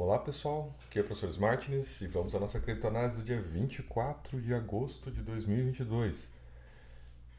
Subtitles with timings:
[0.00, 4.40] Olá pessoal, aqui é o professor Martins e vamos à nossa criptoanálise do dia 24
[4.40, 6.32] de agosto de 2022.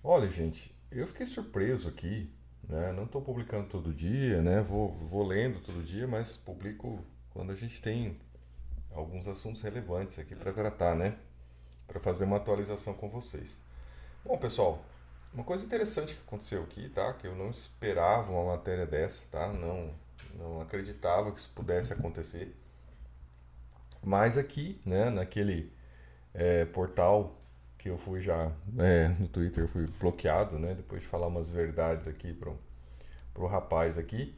[0.03, 2.29] Olha gente, eu fiquei surpreso aqui,
[2.67, 2.91] né?
[2.91, 4.61] não estou publicando todo dia, né?
[4.61, 6.99] vou, vou lendo todo dia, mas publico
[7.29, 8.19] quando a gente tem
[8.91, 11.17] alguns assuntos relevantes aqui para tratar, né?
[11.87, 13.61] para fazer uma atualização com vocês.
[14.25, 14.83] Bom pessoal,
[15.33, 17.13] uma coisa interessante que aconteceu aqui, tá?
[17.13, 19.47] que eu não esperava uma matéria dessa, tá?
[19.47, 19.95] não
[20.37, 22.55] não acreditava que isso pudesse acontecer.
[24.03, 25.71] Mas aqui, né, naquele
[26.33, 27.35] é, portal
[27.77, 31.49] que eu fui já é, no Twitter, eu fui bloqueado, né, depois de falar umas
[31.49, 32.57] verdades aqui pro,
[33.33, 34.35] pro rapaz aqui,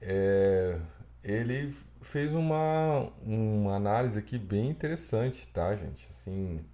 [0.00, 0.78] é,
[1.22, 6.08] ele fez uma, uma análise aqui bem interessante, tá, gente?
[6.10, 6.64] Assim,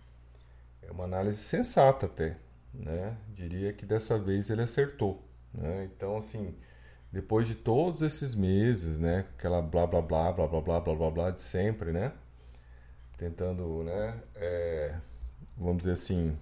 [0.83, 2.37] é uma análise sensata até,
[2.73, 3.17] né?
[3.35, 5.85] Diria que dessa vez ele acertou, né?
[5.85, 6.55] Então, assim,
[7.13, 11.11] depois de todos esses meses, né, aquela blá blá blá blá blá blá blá blá
[11.11, 12.13] blá de sempre, né,
[13.17, 14.95] tentando, né, é,
[15.57, 16.37] vamos dizer assim,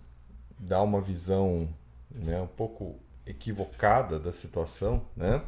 [0.58, 1.68] dar uma visão,
[2.10, 5.42] né, um pouco equivocada da situação, né,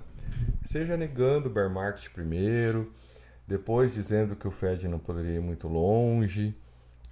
[0.65, 2.93] seja negando o bear market primeiro,
[3.47, 6.57] depois dizendo que o Fed não poderia ir muito longe,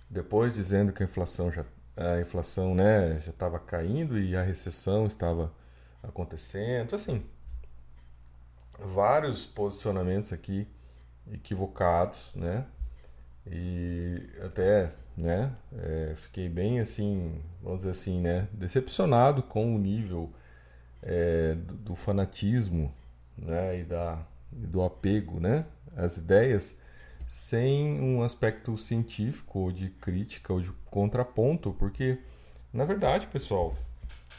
[0.08, 1.64] depois dizendo que a inflação já
[1.96, 5.52] a inflação, né, já estava caindo e a recessão estava
[6.02, 7.24] acontecendo, assim,
[8.94, 10.66] vários posicionamentos aqui
[11.32, 12.64] equivocados, né?
[13.46, 15.52] E até, né?
[15.76, 18.48] É, fiquei bem assim, vamos dizer assim, né?
[18.52, 20.30] Decepcionado com o nível
[21.02, 22.94] é, do, do, fanatismo,
[23.36, 23.80] né?
[23.80, 25.66] E da, do apego, né?
[25.96, 26.78] As ideias
[27.28, 32.18] sem um aspecto científico ou de crítica ou de contraponto, porque
[32.72, 33.76] na verdade, pessoal,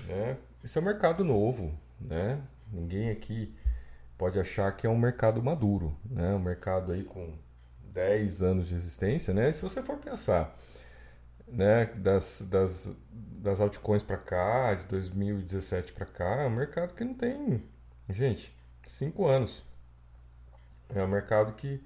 [0.07, 0.37] né?
[0.63, 2.41] Esse é um mercado novo, né?
[2.71, 3.53] Ninguém aqui
[4.17, 6.33] pode achar que é um mercado maduro, né?
[6.33, 7.37] um mercado aí com
[7.93, 9.33] 10 anos de existência.
[9.33, 9.49] Né?
[9.49, 10.55] E se você for pensar
[11.47, 17.03] né, das, das, das altcoins para cá, de 2017 para cá, é um mercado que
[17.03, 17.63] não tem,
[18.09, 18.55] gente,
[18.87, 19.63] 5 anos.
[20.93, 21.83] É um mercado que,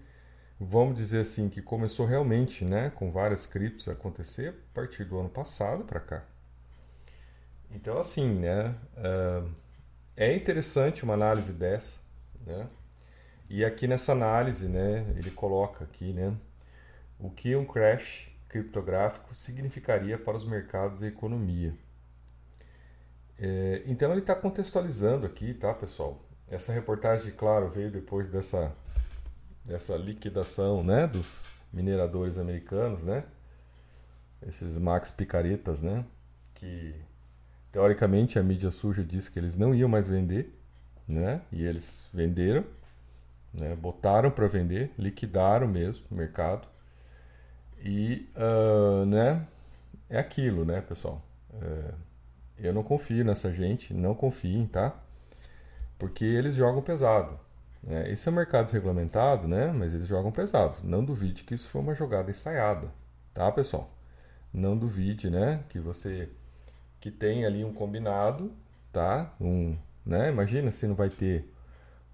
[0.60, 5.20] vamos dizer assim, que começou realmente né, com várias criptos a acontecer a partir do
[5.20, 6.24] ano passado para cá.
[7.72, 8.76] Então, assim, né,
[10.18, 11.98] é interessante uma análise dessa,
[12.46, 12.68] né?
[13.50, 16.36] E aqui nessa análise, né, ele coloca aqui, né,
[17.20, 21.74] o que um crash criptográfico significaria para os mercados e economia.
[23.40, 26.22] É, então ele está contextualizando aqui, tá, pessoal?
[26.48, 28.76] Essa reportagem, claro, veio depois dessa,
[29.66, 33.24] dessa liquidação, né, dos mineradores americanos, né?
[34.42, 36.06] Esses Max Picaretas, né?
[36.56, 36.96] Que
[37.72, 40.54] teoricamente a mídia suja disse que eles não iam mais vender,
[41.10, 41.42] né?
[41.52, 42.64] E eles venderam,
[43.52, 43.76] né?
[43.76, 46.68] botaram para vender, liquidaram mesmo o mercado.
[47.84, 49.46] E, uh, né?
[50.10, 51.22] É aquilo, né, pessoal?
[51.62, 51.94] É,
[52.60, 54.96] eu não confio nessa gente, não confiem, tá?
[55.98, 57.40] Porque eles jogam pesado.
[57.84, 58.12] Né?
[58.12, 59.68] Esse é um mercado desregulamentado, né?
[59.68, 60.80] Mas eles jogam pesado.
[60.84, 62.90] Não duvide que isso foi uma jogada ensaiada,
[63.34, 63.92] tá, pessoal?
[64.54, 65.64] Não duvide, né?
[65.70, 66.30] Que você
[67.00, 68.52] que tem ali um combinado,
[68.92, 69.34] tá?
[69.40, 70.30] Um, né?
[70.30, 71.52] Imagina se não vai ter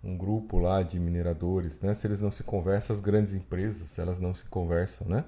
[0.03, 1.93] um grupo lá de mineradores, né?
[1.93, 5.25] Se eles não se conversam, as grandes empresas, elas não se conversam, né?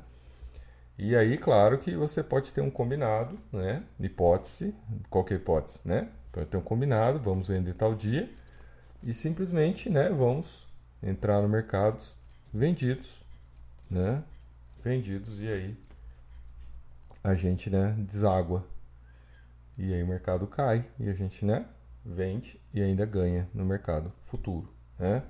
[0.97, 3.83] E aí, claro que você pode ter um combinado, né?
[3.99, 4.75] Hipótese,
[5.09, 6.09] qualquer hipótese, né?
[6.31, 8.29] Pode ter um combinado, vamos vender tal dia
[9.03, 10.09] e simplesmente, né?
[10.09, 10.67] Vamos
[11.01, 12.03] entrar no mercado
[12.53, 13.23] vendidos,
[13.89, 14.23] né?
[14.83, 15.77] Vendidos e aí
[17.23, 17.95] a gente, né?
[17.97, 18.65] Deságua
[19.77, 21.65] e aí o mercado cai e a gente, né?
[22.07, 24.73] Vende e ainda ganha no mercado futuro.
[24.97, 25.23] Né?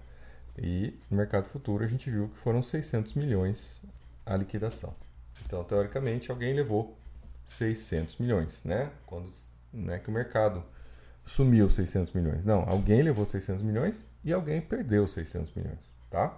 [0.57, 3.81] E no mercado futuro a gente viu que foram 600 milhões
[4.25, 4.95] a liquidação.
[5.45, 6.97] Então, teoricamente, alguém levou
[7.45, 8.91] 600 milhões, né?
[9.05, 9.31] Quando
[9.71, 10.63] não é que o mercado
[11.23, 12.45] sumiu 600 milhões.
[12.45, 16.38] Não, alguém levou 600 milhões e alguém perdeu 600 milhões, tá?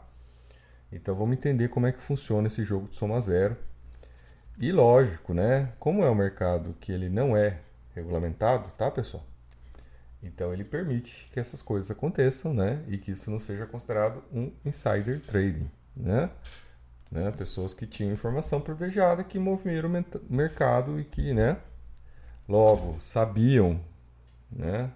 [0.91, 3.57] Então, vamos entender como é que funciona esse jogo de soma zero.
[4.59, 5.71] E lógico, né?
[5.80, 7.59] Como é um mercado que ele não é
[7.95, 9.25] regulamentado, tá, pessoal?
[10.21, 12.83] Então ele permite que essas coisas aconteçam, né?
[12.88, 16.30] E que isso não seja considerado um insider trading, né?
[17.12, 17.31] né?
[17.31, 21.57] Pessoas que tinham informação privilegiada que moviam o mercado e que, né?
[22.48, 23.80] Logo sabiam,
[24.51, 24.92] né?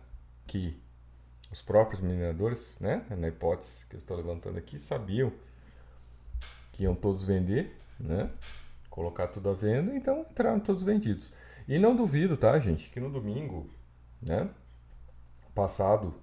[0.46, 0.80] Que
[1.52, 3.06] os próprios mineradores, né?
[3.10, 5.32] Na hipótese que eu estou levantando aqui, sabiam
[6.72, 8.30] que iam todos vender, né?
[8.90, 11.32] Colocar tudo à venda, então entraram todos vendidos.
[11.68, 13.70] E não duvido, tá, gente, que no domingo,
[14.22, 14.50] né?
[15.54, 16.14] Passado,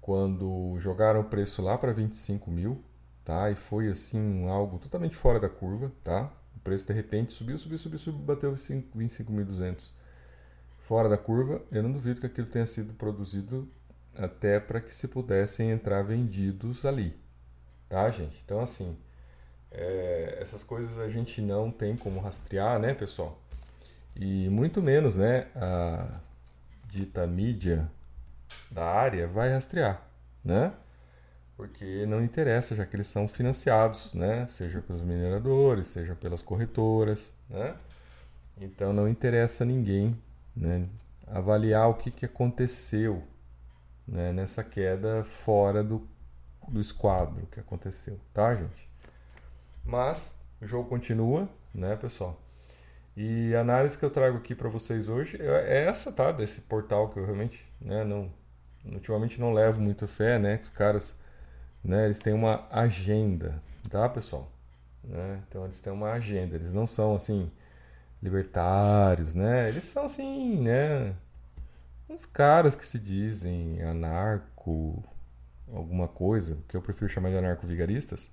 [0.00, 2.82] quando jogaram o preço lá para 25 mil,
[3.24, 3.50] tá?
[3.50, 6.30] E foi assim algo totalmente fora da curva, tá?
[6.56, 9.90] O preço de repente subiu, subiu, subiu, subiu, bateu 25.200.
[10.78, 13.68] Fora da curva, eu não duvido que aquilo tenha sido produzido
[14.16, 17.14] até para que se pudessem entrar vendidos ali,
[17.88, 18.40] tá, gente?
[18.44, 18.96] Então, assim,
[19.72, 23.38] é, essas coisas a gente não tem como rastrear, né, pessoal?
[24.14, 26.20] E muito menos, né, a
[26.86, 27.90] dita mídia
[28.70, 30.02] da área vai rastrear,
[30.44, 30.72] né?
[31.56, 34.46] Porque não interessa, já que eles são financiados, né?
[34.50, 37.74] Seja pelos mineradores, seja pelas corretoras, né?
[38.58, 40.16] Então não interessa a ninguém,
[40.54, 40.86] né?
[41.26, 43.22] Avaliar o que, que aconteceu
[44.06, 44.32] né?
[44.32, 46.06] nessa queda fora do,
[46.68, 48.88] do esquadro que aconteceu, tá, gente?
[49.84, 52.40] Mas o jogo continua, né, pessoal?
[53.16, 56.32] E a análise que eu trago aqui para vocês hoje é, é essa, tá?
[56.32, 58.30] Desse portal que eu realmente, né, não,
[58.84, 60.60] ultimamente não levo muita fé, né?
[60.62, 61.18] Os caras,
[61.82, 64.52] né, eles têm uma agenda, tá, pessoal?
[65.02, 65.42] Né?
[65.48, 67.50] Então eles têm uma agenda, eles não são assim
[68.22, 69.68] libertários, né?
[69.68, 71.14] Eles são assim, né?
[72.08, 75.02] Uns caras que se dizem anarco,
[75.72, 78.30] alguma coisa, que eu prefiro chamar de anarco-vigaristas,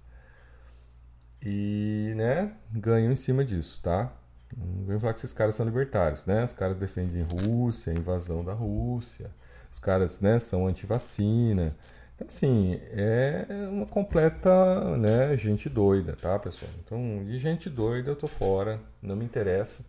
[1.41, 4.12] e, né, ganham em cima disso, tá?
[4.58, 6.44] Não vem falar que esses caras são libertários, né?
[6.44, 9.32] Os caras defendem Rússia, invasão da Rússia,
[9.72, 11.76] os caras, né, são anti-vacina.
[12.16, 16.72] Então, assim, é uma completa, né, gente doida, tá, pessoal?
[16.84, 19.84] Então, de gente doida eu tô fora, não me interessa,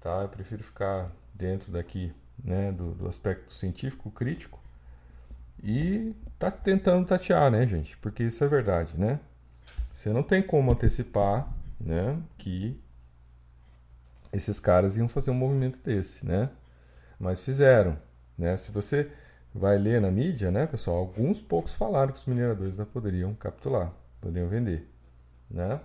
[0.00, 0.22] tá?
[0.22, 4.58] Eu prefiro ficar dentro daqui, né, do, do aspecto científico, crítico,
[5.62, 7.96] e tá tentando tatear, né, gente?
[7.98, 9.20] Porque isso é verdade, né?
[9.94, 11.48] Você não tem como antecipar,
[11.80, 12.80] né, que
[14.32, 16.50] esses caras iam fazer um movimento desse, né?
[17.18, 17.98] Mas fizeram,
[18.36, 18.56] né?
[18.56, 19.10] Se você
[19.54, 23.92] vai ler na mídia, né, pessoal, alguns poucos falaram que os mineradores não poderiam capitular,
[24.20, 24.88] poderiam vender,
[25.50, 25.80] né?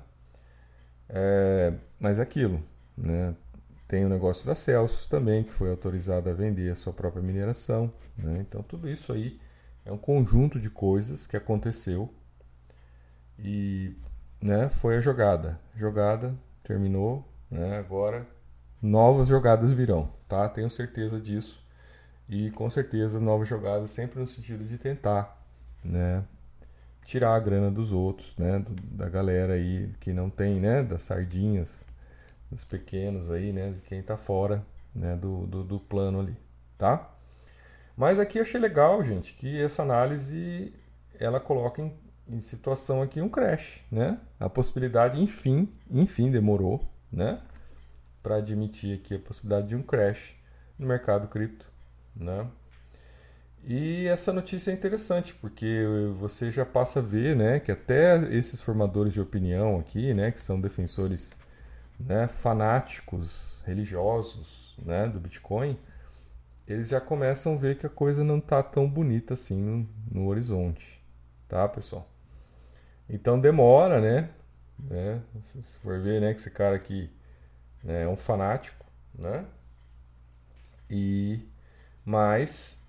[1.10, 2.62] É, mas é aquilo,
[2.98, 3.36] né?
[3.88, 7.92] Tem o negócio da Celsius também, que foi autorizada a vender a sua própria mineração,
[8.18, 8.40] né?
[8.48, 9.40] Então tudo isso aí
[9.86, 12.10] é um conjunto de coisas que aconteceu
[13.38, 13.95] e,
[14.42, 15.60] né, foi a jogada.
[15.75, 17.77] Jogada terminou, né?
[17.77, 18.27] Agora
[18.81, 20.50] novas jogadas virão, tá?
[20.50, 21.63] Tenho certeza disso.
[22.27, 25.41] E com certeza novas jogadas sempre no sentido de tentar,
[25.83, 26.23] né,
[27.05, 31.03] tirar a grana dos outros, né, do, da galera aí que não tem, né, das
[31.03, 31.85] sardinhas,
[32.50, 34.65] dos pequenos aí, né, de quem tá fora,
[34.95, 36.35] né, do, do, do plano ali,
[36.77, 37.09] tá?
[37.95, 40.73] Mas aqui achei legal, gente, que essa análise
[41.19, 41.94] ela coloca em,
[42.27, 44.17] em situação aqui um crash, né?
[44.39, 46.81] A possibilidade, enfim, enfim demorou,
[47.13, 47.39] né?
[48.24, 50.33] para admitir aqui a possibilidade de um crash
[50.80, 51.69] no mercado cripto,
[52.15, 52.48] né?
[53.65, 55.83] E essa notícia é interessante porque
[56.18, 60.42] você já passa a ver, né, que até esses formadores de opinião aqui, né, que
[60.42, 61.38] são defensores,
[61.98, 65.77] né, fanáticos religiosos, né, do Bitcoin,
[66.68, 70.27] eles já começam a ver que a coisa não tá tão bonita assim no, no
[70.27, 71.01] horizonte,
[71.48, 72.09] tá, pessoal?
[73.09, 74.30] Então demora, né?
[74.83, 75.21] Né?
[75.41, 77.09] Se for ver, né, que esse cara aqui
[77.83, 78.03] né?
[78.03, 79.45] é um fanático, né?
[80.89, 81.47] E
[82.06, 82.88] mas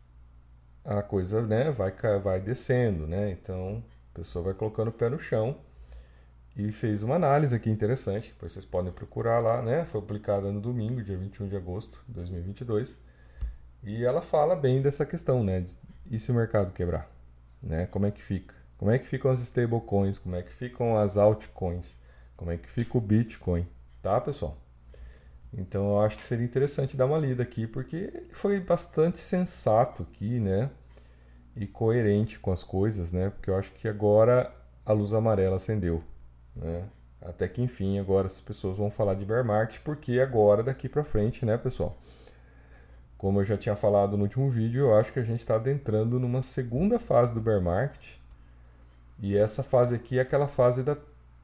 [0.85, 1.93] a coisa, né, vai
[2.23, 3.31] vai descendo, né?
[3.31, 3.83] Então,
[4.13, 5.57] a pessoa vai colocando o pé no chão
[6.57, 9.85] e fez uma análise aqui interessante, depois vocês podem procurar lá, né?
[9.85, 12.99] Foi publicada no domingo, dia 21 de agosto de 2022.
[13.83, 15.65] E ela fala bem dessa questão, né?
[16.11, 17.11] E se o mercado quebrar,
[17.63, 17.87] né?
[17.87, 18.55] Como é que fica?
[18.79, 20.19] Como é que ficam as stablecoins?
[20.19, 21.97] Como é que ficam as altcoins?
[22.37, 23.67] Como é que fica o Bitcoin?
[24.03, 24.59] Tá, pessoal?
[25.57, 30.41] Então eu acho que seria interessante dar uma lida aqui, porque foi bastante sensato aqui,
[30.41, 30.71] né?
[31.57, 33.31] E coerente com as coisas, né?
[33.31, 34.53] Porque eu acho que agora
[34.85, 36.03] a luz amarela acendeu,
[36.55, 36.89] né?
[37.23, 41.05] Até que enfim, agora as pessoas vão falar de bear market, porque agora daqui para
[41.05, 41.97] frente, né, pessoal?
[43.17, 46.19] Como eu já tinha falado no último vídeo, eu acho que a gente está adentrando
[46.21, 48.17] numa segunda fase do bear market.
[49.19, 50.97] E essa fase aqui é aquela fase da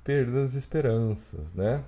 [0.05, 1.83] perda das esperanças, né?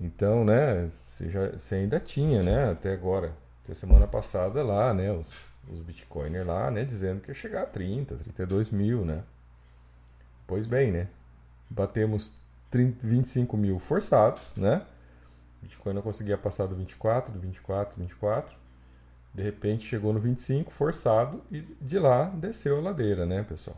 [0.00, 5.12] Então, né, você, já, você ainda tinha, né, até agora, até semana passada lá, né,
[5.12, 5.30] os,
[5.68, 9.22] os bitcoiners lá, né, dizendo que ia chegar a 30, 32 mil, né.
[10.46, 11.08] Pois bem, né,
[11.68, 12.32] batemos
[12.70, 14.86] 30, 25 mil forçados, né,
[15.60, 18.56] Bitcoin não conseguia passar do 24, do 24, 24,
[19.34, 23.76] de repente chegou no 25, forçado, e de lá desceu a ladeira, né, pessoal?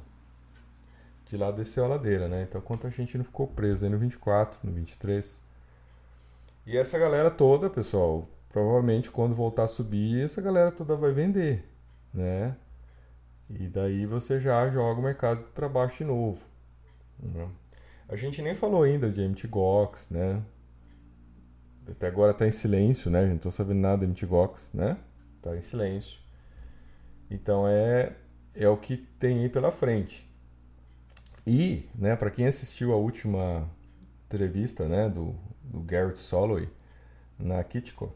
[1.32, 2.42] De lá desceu a ladeira, né?
[2.42, 5.40] Então, quanto a gente não ficou preso aí no 24, no 23,
[6.66, 11.64] e essa galera toda, pessoal, provavelmente quando voltar a subir, essa galera toda vai vender,
[12.12, 12.54] né?
[13.48, 16.44] E daí você já joga o mercado para baixo de novo,
[17.18, 17.48] Né?
[18.10, 20.42] A gente nem falou ainda de MTGOX, né?
[21.90, 23.24] Até agora está em silêncio, né?
[23.24, 24.98] Não estou sabendo nada de MTGOX, né?
[25.38, 26.18] Está em silêncio.
[27.30, 28.12] Então é,
[28.54, 30.30] é o que tem aí pela frente.
[31.46, 33.68] E, né, para quem assistiu a última
[34.26, 35.34] entrevista, né, do,
[35.64, 36.68] do Garrett Soloway
[37.38, 38.14] na Kitco,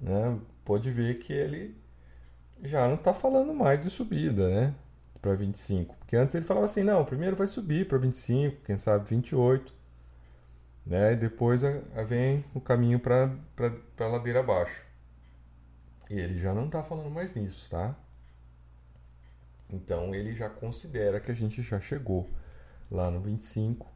[0.00, 1.76] né, pode ver que ele
[2.62, 4.74] já não está falando mais de subida, né,
[5.20, 5.96] para 25.
[5.96, 9.74] Porque antes ele falava assim, não, primeiro vai subir para 25, quem sabe 28,
[10.86, 13.30] né, e depois a, a vem o caminho para
[13.98, 14.84] a ladeira abaixo.
[16.08, 17.94] E ele já não está falando mais nisso, tá?
[19.70, 22.30] Então ele já considera que a gente já chegou
[22.90, 23.86] lá no 25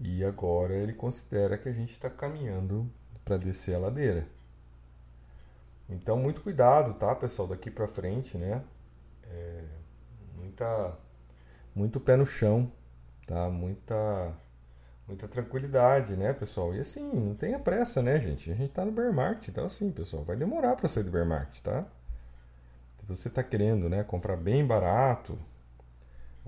[0.00, 2.90] e agora ele considera que a gente está caminhando
[3.24, 4.26] para descer a ladeira.
[5.88, 8.62] Então muito cuidado, tá, pessoal, daqui para frente, né?
[9.24, 9.64] É,
[10.36, 10.96] muita,
[11.74, 12.72] muito pé no chão,
[13.26, 13.50] tá?
[13.50, 14.32] Muita,
[15.06, 16.74] muita tranquilidade, né, pessoal?
[16.74, 18.50] E assim, não tenha pressa, né, gente?
[18.50, 21.26] A gente tá no bear market, então assim, pessoal, vai demorar para sair do bear
[21.26, 21.84] market, tá?
[22.98, 25.38] Se você está querendo, né, comprar bem barato,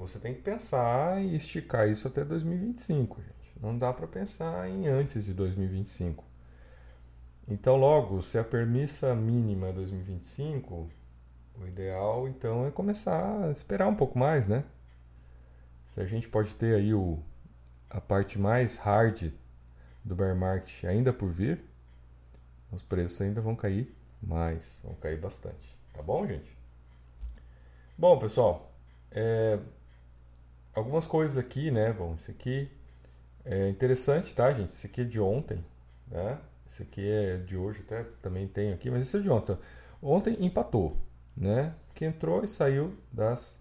[0.06, 3.60] você tem que pensar e esticar isso até 2025, gente.
[3.60, 6.24] Não dá para pensar em antes de 2025.
[7.48, 10.90] Então, logo, se a permissa mínima é 2025,
[11.60, 14.64] o ideal então é começar a esperar um pouco mais, né?
[15.86, 17.18] Se a gente pode ter aí o,
[17.88, 19.32] a parte mais hard
[20.04, 21.62] do bear market ainda por vir,
[22.72, 25.78] os preços ainda vão cair mais, vão cair bastante.
[25.92, 26.56] Tá bom, gente?
[27.96, 28.72] Bom, pessoal,
[29.10, 29.58] é,
[30.74, 31.92] algumas coisas aqui, né?
[31.92, 32.70] Bom, esse aqui
[33.44, 34.72] é interessante, tá, gente?
[34.72, 35.64] Esse aqui é de ontem,
[36.08, 36.38] né?
[36.66, 39.56] Esse aqui é de hoje, até também tenho aqui, mas esse é de ontem.
[40.00, 40.96] Ontem empatou,
[41.36, 41.74] né?
[41.94, 43.58] Que entrou e saiu das,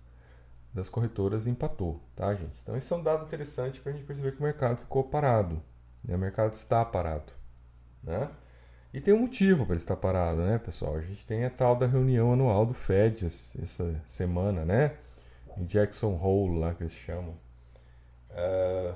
[0.73, 2.59] das corretoras empatou, tá, gente?
[2.61, 5.61] Então isso é um dado interessante para a gente perceber que o mercado ficou parado.
[6.03, 6.15] Né?
[6.15, 7.33] O mercado está parado,
[8.03, 8.29] né?
[8.93, 10.97] E tem um motivo para ele estar parado, né, pessoal?
[10.97, 14.97] A gente tem a tal da reunião anual do Fed essa semana, né?
[15.59, 17.35] Jackson Hole, lá que eles chamam,
[18.31, 18.93] uh,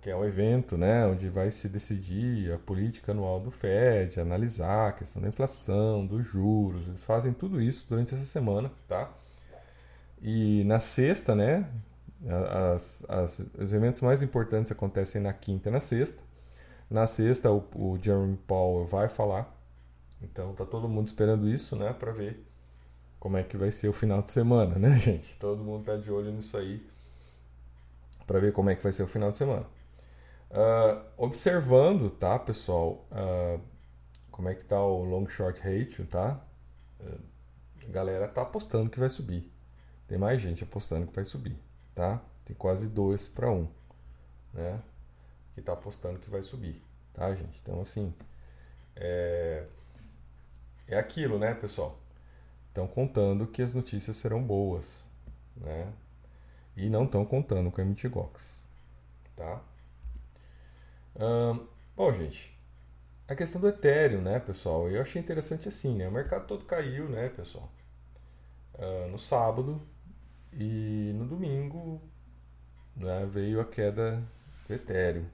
[0.00, 4.88] que é um evento né, onde vai se decidir a política anual do Fed, analisar
[4.88, 9.10] a questão da inflação, dos juros, eles fazem tudo isso durante essa semana, tá?
[10.22, 11.66] E na sexta, né,
[12.74, 16.22] as, as, os eventos mais importantes acontecem na quinta e na sexta.
[16.88, 19.54] Na sexta, o, o Jeremy Powell vai falar,
[20.22, 22.49] então tá todo mundo esperando isso, né, para ver
[23.20, 25.36] como é que vai ser o final de semana, né, gente?
[25.36, 26.84] Todo mundo tá de olho nisso aí
[28.26, 29.66] para ver como é que vai ser o final de semana.
[30.50, 33.60] Uh, observando, tá, pessoal, uh,
[34.30, 36.40] como é que tá o long short ratio, tá?
[37.00, 37.20] Uh,
[37.86, 39.52] a galera tá apostando que vai subir.
[40.08, 41.56] Tem mais gente apostando que vai subir,
[41.94, 42.22] tá?
[42.44, 43.68] Tem quase 2 para 1,
[44.54, 44.80] né?
[45.54, 47.60] Que tá apostando que vai subir, tá, gente?
[47.62, 48.14] Então, assim,
[48.96, 49.66] é,
[50.88, 51.98] é aquilo, né, pessoal?
[52.70, 55.04] Estão contando que as notícias serão boas,
[55.56, 55.92] né?
[56.76, 58.64] E não estão contando com a MTGOX,
[59.36, 59.62] tá?
[61.94, 62.56] Bom, gente,
[63.28, 64.88] a questão do Ethereum, né, pessoal?
[64.88, 66.08] Eu achei interessante assim, né?
[66.08, 67.70] O mercado todo caiu, né, pessoal?
[68.74, 69.80] Uh, no sábado
[70.52, 72.00] e no domingo
[72.96, 74.22] né, veio a queda
[74.66, 75.26] do Ethereum,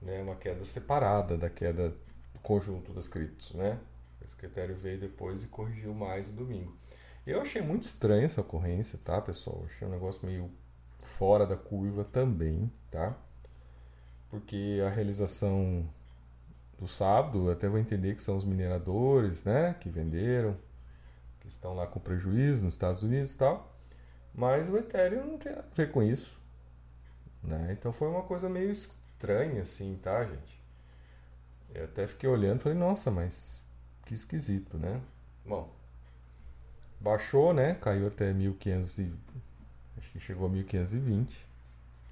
[0.00, 0.22] né?
[0.22, 3.78] Uma queda separada da queda do conjunto das criptos, né?
[4.28, 6.76] O secretário veio depois e corrigiu mais no domingo.
[7.26, 9.62] Eu achei muito estranha essa ocorrência, tá, pessoal?
[9.64, 10.50] achei um negócio meio
[10.98, 13.16] fora da curva também, tá?
[14.28, 15.88] Porque a realização
[16.76, 20.54] do sábado, até vou entender que são os mineradores, né, que venderam,
[21.40, 23.74] que estão lá com prejuízo nos Estados Unidos e tal.
[24.34, 26.38] Mas o Ethereum não tem nada a ver com isso,
[27.42, 27.70] né?
[27.72, 30.62] Então foi uma coisa meio estranha assim, tá, gente?
[31.74, 33.66] Eu até fiquei olhando e falei, nossa, mas
[34.08, 35.02] que esquisito, né?
[35.44, 35.70] Bom,
[36.98, 37.74] baixou, né?
[37.74, 39.14] Caiu até 1500 e...
[39.98, 41.46] acho que chegou a 1520,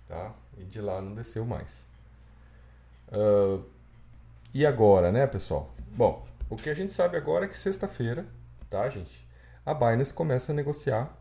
[0.06, 0.34] tá?
[0.58, 1.82] E de lá não desceu mais.
[3.08, 3.64] Uh,
[4.52, 5.74] e agora, né, pessoal?
[5.88, 8.26] Bom, o que a gente sabe agora é que sexta-feira,
[8.68, 9.26] tá, gente?
[9.64, 11.18] A Binance começa a negociar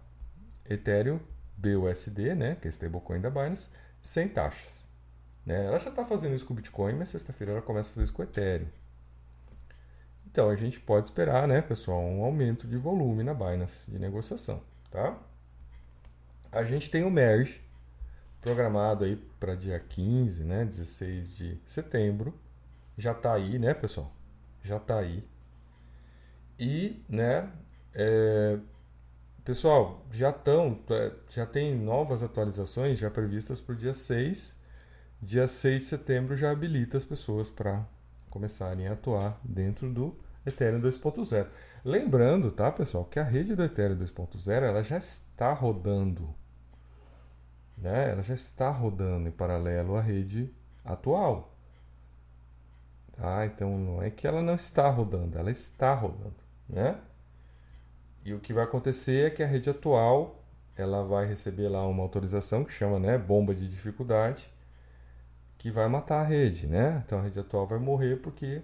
[0.69, 1.21] Ethereum
[1.55, 3.69] BUSD, né, que é a stablecoin da Binance,
[4.01, 4.83] sem taxas.
[5.45, 5.67] Né?
[5.67, 8.13] Ela já está fazendo isso com o Bitcoin, mas sexta-feira ela começa a fazer isso
[8.13, 8.67] com o Ethereum.
[10.35, 14.61] Então a gente pode esperar, né, pessoal, um aumento de volume na Binance de negociação,
[14.91, 15.17] tá?
[16.51, 17.61] A gente tem o merge
[18.41, 22.37] programado aí para dia 15, né, 16 de setembro.
[22.97, 24.11] Já está aí, né, pessoal?
[24.61, 25.25] Já está aí.
[26.59, 27.49] E, né,
[27.93, 28.59] é,
[29.45, 34.59] pessoal, já estão, é, já tem novas atualizações já previstas para o dia 6.
[35.21, 37.87] Dia 6 de setembro já habilita as pessoas para
[38.29, 41.47] começarem a atuar dentro do Ethereum 2.0.
[41.83, 46.33] Lembrando, tá, pessoal, que a rede do Ethereum 2.0 ela já está rodando.
[47.77, 48.11] Né?
[48.11, 51.55] Ela já está rodando em paralelo à rede atual.
[53.13, 53.45] Tá?
[53.45, 56.35] Então não é que ela não está rodando, ela está rodando,
[56.67, 56.99] né?
[58.25, 60.43] E o que vai acontecer é que a rede atual
[60.75, 64.51] ela vai receber lá uma autorização que chama né, bomba de dificuldade,
[65.57, 67.01] que vai matar a rede, né?
[67.05, 68.61] Então a rede atual vai morrer porque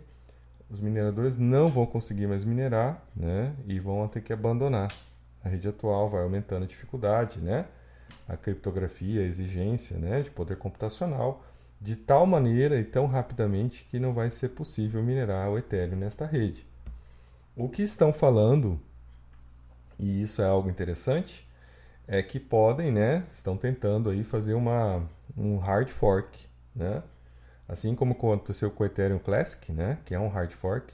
[0.72, 3.54] os mineradores não vão conseguir mais minerar, né?
[3.68, 4.88] E vão ter que abandonar.
[5.44, 7.66] A rede atual vai aumentando a dificuldade, né?
[8.28, 10.22] A criptografia, a exigência, né?
[10.22, 11.44] De poder computacional
[11.82, 16.25] de tal maneira e tão rapidamente que não vai ser possível minerar o Ethereum nesta
[16.28, 16.66] rede.
[17.56, 18.80] O que estão falando,
[19.98, 21.46] e isso é algo interessante,
[22.08, 25.04] é que podem, né, estão tentando aí fazer uma,
[25.36, 27.01] um hard fork, né?
[27.72, 30.94] Assim como aconteceu com o Ethereum Classic, né, que é um hard fork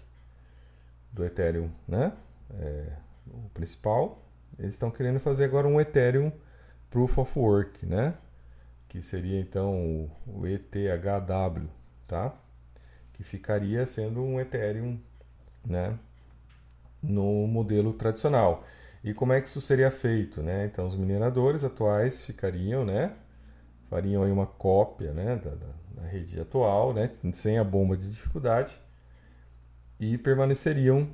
[1.11, 2.13] do Ethereum, né,
[2.59, 2.93] é,
[3.25, 4.23] o principal,
[4.59, 6.31] eles estão querendo fazer agora um Ethereum
[6.91, 8.13] Proof of Work, né,
[8.87, 11.67] que seria então o ETHW,
[12.07, 12.33] tá?
[13.13, 14.99] Que ficaria sendo um Ethereum,
[15.65, 15.97] né?
[17.01, 18.63] No modelo tradicional.
[19.03, 20.65] E como é que isso seria feito, né?
[20.65, 23.13] Então os mineradores atuais ficariam, né?
[23.85, 25.35] Fariam aí uma cópia, né?
[25.35, 27.11] Da, da, da rede atual, né?
[27.33, 28.79] Sem a bomba de dificuldade
[29.99, 31.09] e permaneceriam,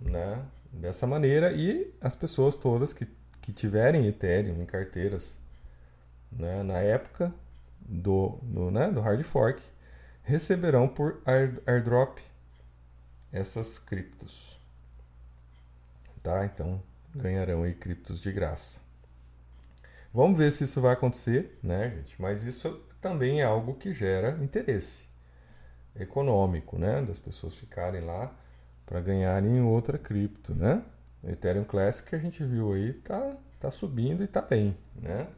[0.00, 0.44] né?
[0.72, 3.06] Dessa maneira e as pessoas todas que,
[3.40, 5.38] que tiverem Ethereum em carteiras
[6.32, 7.32] né, na época
[7.80, 9.62] do, do, né, do hard fork,
[10.24, 11.22] receberão por
[11.64, 12.18] airdrop
[13.32, 14.58] essas criptos.
[16.24, 16.44] Tá?
[16.44, 16.82] Então
[17.14, 18.80] ganharão aí criptos de graça.
[20.12, 22.20] Vamos ver se isso vai acontecer, né, gente?
[22.20, 25.04] Mas isso também é algo que gera interesse
[25.94, 28.34] econômico, né, das pessoas ficarem lá
[28.86, 30.82] para ganharem outra cripto, né?
[31.22, 35.28] Ethereum Classic a gente viu aí tá tá subindo e tá bem, né?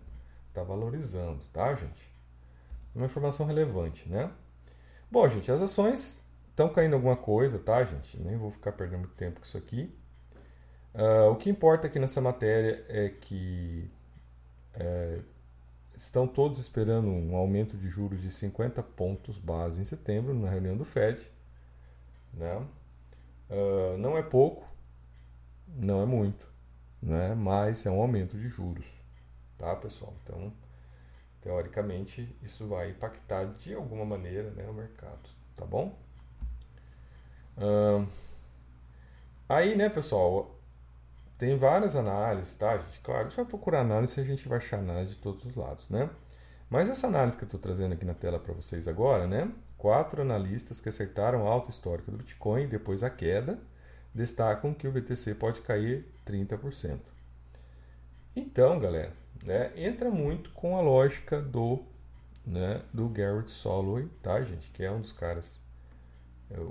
[0.49, 2.09] Está valorizando, tá, gente?
[2.95, 4.31] Uma informação relevante, né?
[5.11, 8.17] Bom, gente, as ações estão caindo alguma coisa, tá, gente?
[8.21, 9.93] Nem vou ficar perdendo muito tempo com isso aqui.
[10.95, 13.91] Uh, o que importa aqui nessa matéria é que
[14.73, 15.06] é,
[15.97, 20.77] estão todos esperando um aumento de juros de 50 pontos base em setembro, na reunião
[20.77, 21.21] do Fed.
[22.33, 22.57] Né?
[23.49, 24.67] Uh, não é pouco,
[25.69, 26.47] não é muito,
[27.01, 27.35] né?
[27.35, 28.97] mas é um aumento de juros
[29.59, 30.15] tá, pessoal?
[30.23, 30.53] Então,
[31.43, 35.97] teoricamente, isso vai impactar de alguma maneira né, o mercado, tá bom?
[39.49, 40.56] aí, né, pessoal,
[41.39, 43.01] tem várias análises, tá, gente?
[43.01, 45.55] Claro, a gente vai procurar análise e a gente vai achar análise de todos os
[45.55, 46.09] lados, né?
[46.69, 49.51] Mas essa análise que eu estou trazendo aqui na tela para vocês agora, né?
[49.77, 53.59] Quatro analistas que acertaram a alta histórica do Bitcoin depois a queda
[54.15, 56.99] destacam que o BTC pode cair 30%.
[58.35, 59.13] Então, galera,
[59.45, 61.85] né, entra muito com a lógica do,
[62.45, 64.71] né, do Garrett Soloway, tá, gente?
[64.71, 65.61] Que é um dos caras.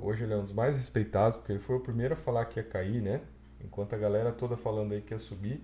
[0.01, 2.59] Hoje ele é um dos mais respeitados, porque ele foi o primeiro a falar que
[2.59, 3.21] ia cair, né?
[3.65, 5.61] Enquanto a galera toda falando aí que ia subir,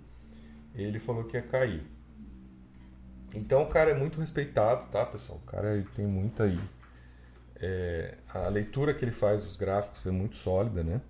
[0.76, 1.84] ele falou que ia cair.
[3.34, 5.40] Então o cara é muito respeitado, tá, pessoal?
[5.42, 6.60] O cara tem muita aí.
[7.56, 11.02] É, a leitura que ele faz dos gráficos é muito sólida, né?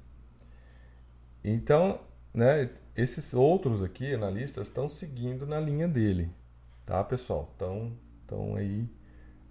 [1.43, 1.99] Então,
[2.33, 6.29] né, esses outros aqui, analistas, estão seguindo na linha dele,
[6.85, 7.49] tá, pessoal?
[7.53, 7.93] Estão
[8.31, 8.87] estão aí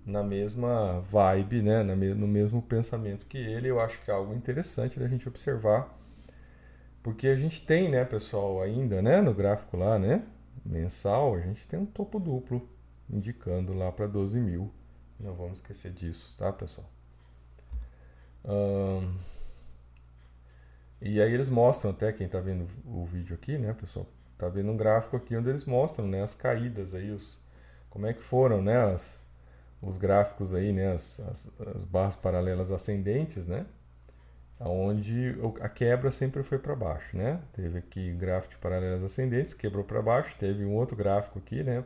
[0.07, 3.68] na mesma vibe, né, no mesmo pensamento que ele.
[3.68, 5.92] Eu acho que é algo interessante da gente observar,
[7.02, 10.24] porque a gente tem, né, pessoal, ainda, né, no gráfico lá, né,
[10.64, 12.68] mensal, a gente tem um topo duplo
[13.08, 14.72] indicando lá para 12 mil.
[15.18, 16.88] Não vamos esquecer disso, tá, pessoal?
[21.00, 24.06] E aí eles mostram até quem está vendo o vídeo aqui, né, pessoal?
[24.38, 27.38] Tá vendo um gráfico aqui onde eles mostram, né, as caídas aí, os
[27.88, 29.26] como é que foram, né, as,
[29.82, 33.66] os gráficos aí, né, as, as, as barras paralelas ascendentes, né?
[34.62, 37.40] Onde a quebra sempre foi para baixo, né?
[37.55, 41.83] Teve aqui gráfico de paralelas ascendentes, quebrou para baixo, teve um outro gráfico aqui, né?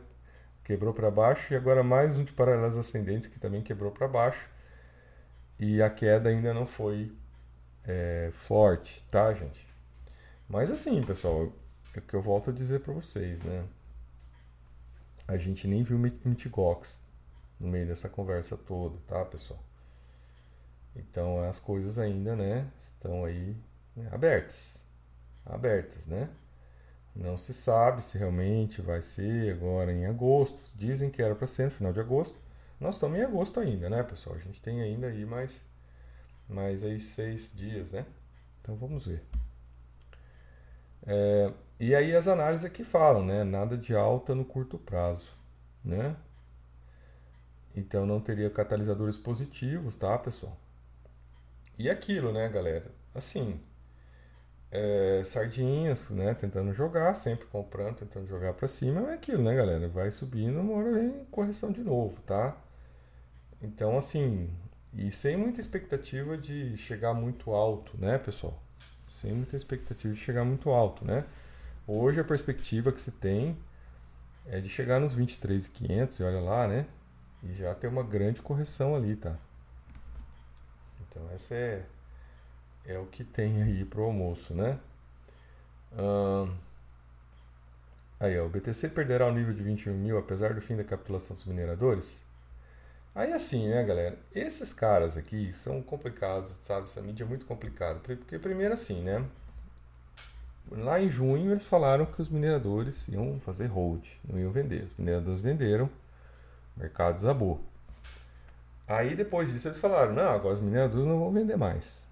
[0.61, 4.49] Quebrou para baixo e agora mais um de paralelas ascendentes que também quebrou para baixo.
[5.57, 7.13] E a queda ainda não foi
[7.85, 9.65] é, forte, tá, gente?
[10.49, 11.53] Mas assim, pessoal,
[11.93, 13.63] é o que eu volto a dizer para vocês, né?
[15.27, 17.03] A gente nem viu Mitigox
[17.59, 19.63] no meio dessa conversa toda, tá, pessoal?
[20.95, 23.55] Então as coisas ainda, né, estão aí
[23.95, 24.81] né, abertas,
[25.45, 26.29] abertas, né?
[27.15, 30.59] Não se sabe se realmente vai ser agora em agosto.
[30.75, 32.37] Dizem que era para ser no final de agosto.
[32.79, 34.35] Nós estamos em agosto ainda, né, pessoal?
[34.35, 35.61] A gente tem ainda aí mais,
[36.49, 38.05] mais aí seis dias, né?
[38.61, 39.23] Então vamos ver.
[41.07, 43.43] É, e aí as análises aqui falam, né?
[43.45, 45.31] Nada de alta no curto prazo,
[45.83, 46.17] né?
[47.75, 50.57] Então não teria catalisadores positivos, tá, pessoal?
[51.77, 52.91] E aquilo, né, galera?
[53.13, 53.59] Assim,
[54.71, 56.33] é, sardinhas, né?
[56.33, 59.87] Tentando jogar, sempre comprando, tentando jogar para cima, é aquilo, né, galera?
[59.87, 62.57] Vai subindo, uma hora vem correção de novo, tá?
[63.61, 64.49] Então, assim,
[64.93, 68.61] e sem muita expectativa de chegar muito alto, né, pessoal?
[69.09, 71.25] Sem muita expectativa de chegar muito alto, né?
[71.87, 73.57] Hoje a perspectiva que se tem
[74.45, 76.85] é de chegar nos 23,500 e olha lá, né?
[77.43, 79.37] E já ter uma grande correção ali, tá?
[81.15, 81.85] Então essa é
[82.85, 84.77] é o que tem aí para o almoço, né?
[88.19, 91.35] aí, ó, o BTC perderá o nível de 21 mil apesar do fim da capitulação
[91.35, 92.21] dos mineradores?
[93.15, 94.17] Aí assim, né, galera?
[94.33, 96.83] Esses caras aqui são complicados, sabe?
[96.83, 97.99] Essa mídia é muito complicada.
[97.99, 99.25] Porque primeiro assim, né?
[100.69, 104.83] Lá em junho eles falaram que os mineradores iam fazer hold, não iam vender.
[104.83, 105.85] Os mineradores venderam,
[106.75, 107.63] o mercado desabou.
[108.87, 112.03] Aí depois disso eles falaram, não, agora os mineradores não vão vender mais.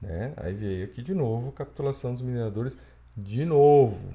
[0.00, 0.32] Né?
[0.36, 2.76] Aí veio aqui de novo capitulação dos mineradores
[3.16, 4.08] de novo.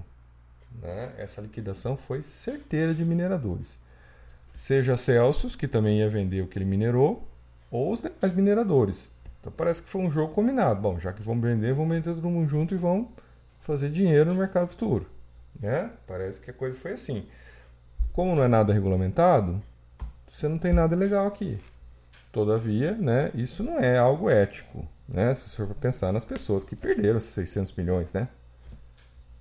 [0.82, 1.14] Né?
[1.18, 3.78] Essa liquidação foi certeira de mineradores.
[4.54, 7.28] Seja Celsius, que também ia vender o que ele minerou,
[7.70, 9.14] ou os demais mineradores.
[9.40, 10.82] Então parece que foi um jogo combinado.
[10.82, 13.10] Bom, já que vão vender, vão vender todo mundo junto e vão
[13.62, 15.08] fazer dinheiro no mercado futuro.
[15.60, 15.90] Né?
[16.06, 17.26] Parece que a coisa foi assim.
[18.12, 19.62] Como não é nada regulamentado,
[20.32, 21.58] você não tem nada legal aqui.
[22.32, 24.88] Todavia, né, isso não é algo ético.
[25.08, 25.34] Né?
[25.34, 28.30] Se você for pensar nas pessoas que perderam esses 600 milhões, né?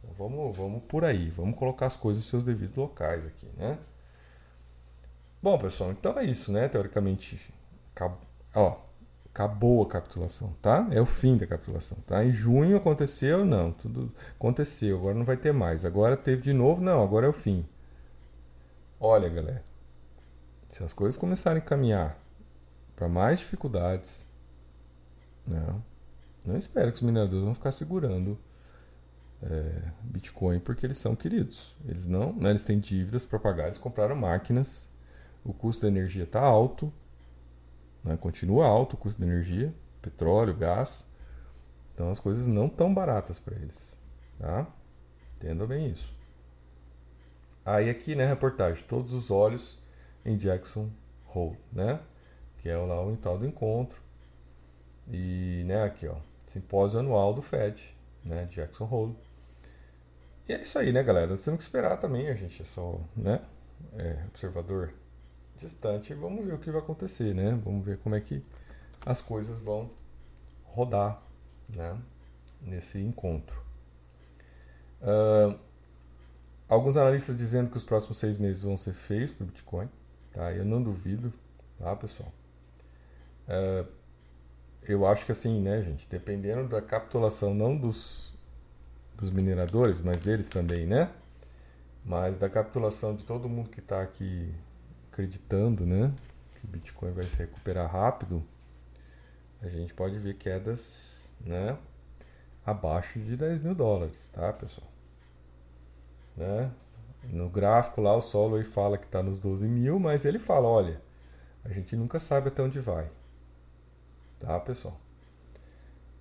[0.02, 3.78] Então, vamos, vamos por aí, vamos colocar as coisas nos seus devidos locais aqui, né?
[5.40, 6.68] Bom, pessoal, então é isso, né?
[6.68, 7.40] Teoricamente,
[7.94, 8.18] acabou,
[8.54, 8.76] ó,
[9.32, 10.86] acabou a capitulação, tá?
[10.90, 12.24] É o fim da capitulação, tá?
[12.24, 15.84] Em junho aconteceu, não, tudo aconteceu, agora não vai ter mais.
[15.84, 17.64] Agora teve de novo, não, agora é o fim.
[18.98, 19.64] Olha, galera,
[20.68, 22.18] se as coisas começarem a caminhar
[23.00, 24.26] para mais dificuldades,
[25.46, 25.82] não.
[26.44, 28.38] Não espero que os mineradores vão ficar segurando
[29.42, 31.74] é, Bitcoin porque eles são queridos.
[31.88, 34.86] Eles não, né, eles têm dívidas para pagar, eles compraram máquinas,
[35.42, 36.92] o custo da energia está alto,
[38.04, 41.06] né, continua alto o custo da energia, petróleo, gás.
[41.94, 43.96] Então as coisas não estão baratas para eles.
[44.38, 44.66] Tá?
[45.36, 46.12] Entenda bem isso.
[47.64, 49.78] Aí aqui né, reportagem, todos os olhos
[50.22, 50.90] em Jackson
[51.34, 51.98] Hole, né?
[52.60, 54.00] Que é lá o tal do encontro
[55.08, 59.16] e, né, aqui, ó, simpósio anual do FED, né, Jackson Hole.
[60.48, 61.28] E é isso aí, né, galera?
[61.28, 63.40] Nós temos que esperar também, a gente é só, né,
[63.94, 64.92] é, observador
[65.56, 66.14] distante.
[66.14, 67.58] Vamos ver o que vai acontecer, né?
[67.64, 68.42] Vamos ver como é que
[69.04, 69.90] as coisas vão
[70.64, 71.22] rodar,
[71.68, 71.98] né,
[72.60, 73.60] nesse encontro.
[75.00, 75.58] Uh,
[76.68, 79.88] alguns analistas dizendo que os próximos seis meses vão ser feios para o Bitcoin,
[80.32, 80.52] tá?
[80.52, 81.32] Eu não duvido,
[81.78, 82.30] tá, pessoal?
[83.50, 83.86] Uh,
[84.84, 88.32] eu acho que assim, né, gente, dependendo da capitulação não dos,
[89.16, 91.10] dos mineradores, mas deles também, né?
[92.04, 94.54] Mas da capitulação de todo mundo que está aqui
[95.10, 96.14] acreditando, né,
[96.54, 98.42] que o Bitcoin vai se recuperar rápido,
[99.60, 101.76] a gente pode ver quedas, né,
[102.64, 104.88] abaixo de 10 mil dólares, tá, pessoal?
[106.36, 106.70] Né?
[107.24, 110.68] No gráfico lá o solo aí fala que está nos 12 mil, mas ele fala,
[110.68, 111.02] olha,
[111.64, 113.10] a gente nunca sabe até onde vai.
[114.40, 114.98] Tá, pessoal?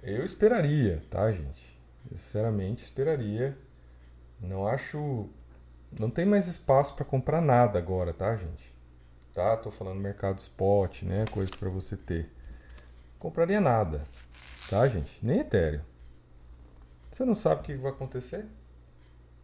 [0.03, 1.79] Eu esperaria, tá, gente?
[2.12, 3.58] Eu sinceramente esperaria.
[4.39, 5.29] Não acho.
[5.97, 8.75] Não tem mais espaço para comprar nada agora, tá, gente?
[9.34, 9.55] Tá?
[9.55, 11.25] Tô falando mercado spot, né?
[11.32, 12.29] Coisas para você ter.
[13.17, 14.03] Compraria nada,
[14.69, 15.17] tá, gente?
[15.25, 15.82] Nem Ethereum.
[17.12, 18.45] Você não sabe o que vai acontecer?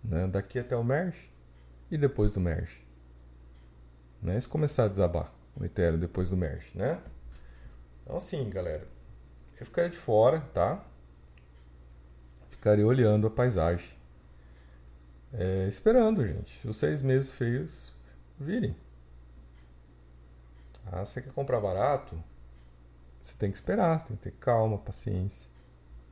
[0.04, 0.28] Né?
[0.28, 1.30] Daqui até o merge
[1.90, 2.86] e depois do merge.
[4.22, 4.40] Né?
[4.40, 7.02] Se começar a desabar o Ethereum depois do merge, né?
[8.06, 8.88] Então, assim, galera,
[9.60, 10.86] eu ficaria de fora, tá?
[12.50, 13.90] Ficaria olhando a paisagem.
[15.34, 16.66] É, esperando, gente.
[16.68, 17.92] Os seis meses feios
[18.40, 18.76] virem.
[20.86, 22.24] Ah, você quer comprar barato?
[23.24, 25.50] Você tem que esperar, você tem que ter calma, paciência.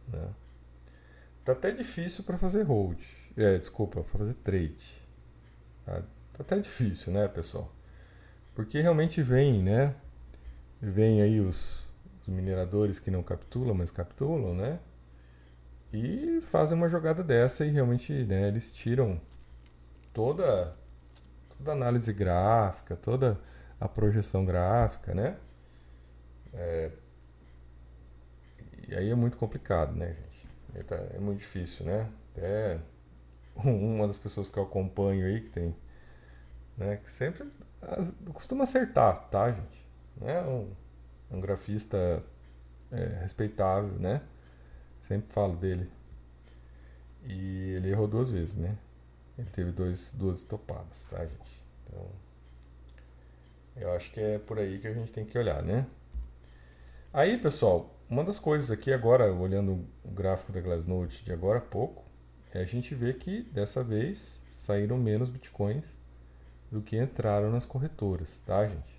[0.07, 0.29] Né?
[1.45, 2.99] Tá até difícil para fazer hold.
[3.37, 4.93] É, desculpa, para fazer trade.
[5.85, 6.01] Tá?
[6.33, 7.71] tá até difícil, né, pessoal?
[8.55, 9.95] Porque realmente vem, né?
[10.83, 11.85] Vem aí os,
[12.21, 14.79] os mineradores que não capitulam, mas capitulam, né?
[15.93, 19.21] e fazem uma jogada dessa e realmente né, eles tiram
[20.11, 20.75] toda,
[21.55, 23.39] toda a análise gráfica, toda
[23.79, 25.37] a projeção gráfica, né?
[26.51, 26.91] É,
[28.87, 30.83] e aí é muito complicado, né, gente?
[30.85, 32.09] Tá, é muito difícil, né?
[32.31, 32.79] Até
[33.55, 35.75] uma das pessoas que eu acompanho aí, que tem,
[36.75, 37.47] né, que sempre
[38.33, 39.82] costuma acertar, tá, gente?
[40.21, 40.71] É um,
[41.31, 42.23] um grafista
[42.91, 44.21] é, respeitável, né?
[45.07, 45.89] Sempre falo dele.
[47.25, 48.77] E ele errou duas vezes, né?
[49.37, 51.63] Ele teve dois, duas topadas, tá, gente?
[51.87, 52.05] Então,
[53.77, 55.87] eu acho que é por aí que a gente tem que olhar, né?
[57.11, 61.61] Aí, pessoal, uma das coisas aqui agora, olhando o gráfico da Glassnode de agora a
[61.61, 62.03] pouco,
[62.53, 65.97] é a gente ver que dessa vez saíram menos bitcoins
[66.71, 68.92] do que entraram nas corretoras, tá, gente?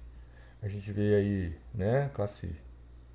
[0.64, 2.56] A gente vê aí, né, classe,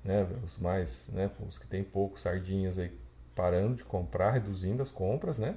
[0.04, 2.96] né, os mais, né, os que tem poucos sardinhas aí
[3.34, 5.56] parando de comprar, reduzindo as compras, né?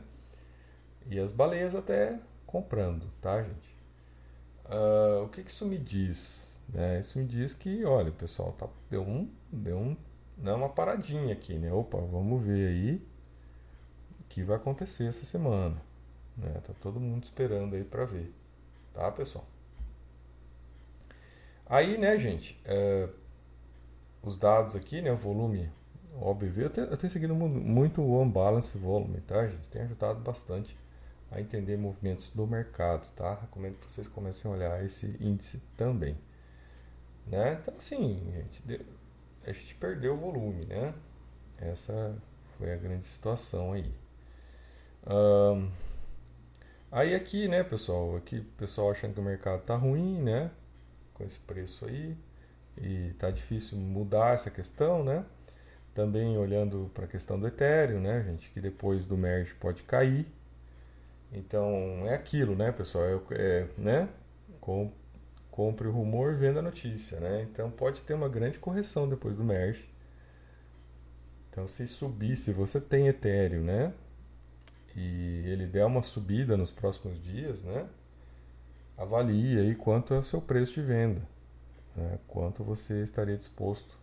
[1.05, 3.77] E as baleias até comprando, tá, gente?
[4.65, 6.59] Uh, o que, que isso me diz?
[6.67, 6.99] Né?
[6.99, 9.95] Isso me diz que, olha, pessoal tá, deu, um, deu um,
[10.35, 11.71] né, uma paradinha aqui, né?
[11.71, 13.07] Opa, vamos ver aí
[14.19, 15.79] o que vai acontecer essa semana.
[16.35, 16.59] Né?
[16.65, 18.33] Tá todo mundo esperando aí para ver,
[18.95, 19.45] tá, pessoal?
[21.65, 23.07] Aí, né, gente, é,
[24.21, 25.69] os dados aqui, né, o volume
[26.19, 29.69] OBV, eu tenho, eu tenho seguido muito o Unbalance Volume, tá, gente?
[29.69, 30.77] Tem ajudado bastante
[31.31, 33.35] a entender movimentos do mercado, tá?
[33.41, 36.15] Recomendo que vocês comecem a olhar esse índice também.
[37.25, 37.57] Né?
[37.59, 38.85] Então, assim, gente,
[39.45, 40.93] a gente perdeu o volume, né?
[41.57, 42.15] Essa
[42.57, 43.91] foi a grande situação aí.
[45.07, 45.69] Um,
[46.91, 50.51] aí aqui, né, pessoal, aqui pessoal achando que o mercado tá ruim, né?
[51.13, 52.15] Com esse preço aí.
[52.77, 55.25] E tá difícil mudar essa questão, né?
[55.93, 60.25] Também olhando para a questão do Ethereum, né, gente, que depois do merge pode cair.
[61.31, 63.05] Então é aquilo, né, pessoal?
[63.05, 64.09] É, é, né?
[64.59, 64.91] Com,
[65.51, 67.43] compre o rumor, venda a notícia, né?
[67.43, 69.87] Então pode ter uma grande correção depois do merge.
[71.49, 73.93] Então se subir, se você tem Ethereum, né?
[74.95, 77.87] E ele der uma subida nos próximos dias, né?
[78.97, 81.21] Avalie aí quanto é o seu preço de venda,
[81.95, 82.19] né?
[82.27, 83.97] quanto você estaria disposto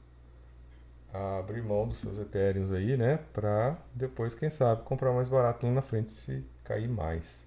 [1.13, 3.19] a abrir mão dos seus Ethereums aí, né?
[3.33, 7.45] Para depois, quem sabe, comprar mais barato lá na frente se cair mais.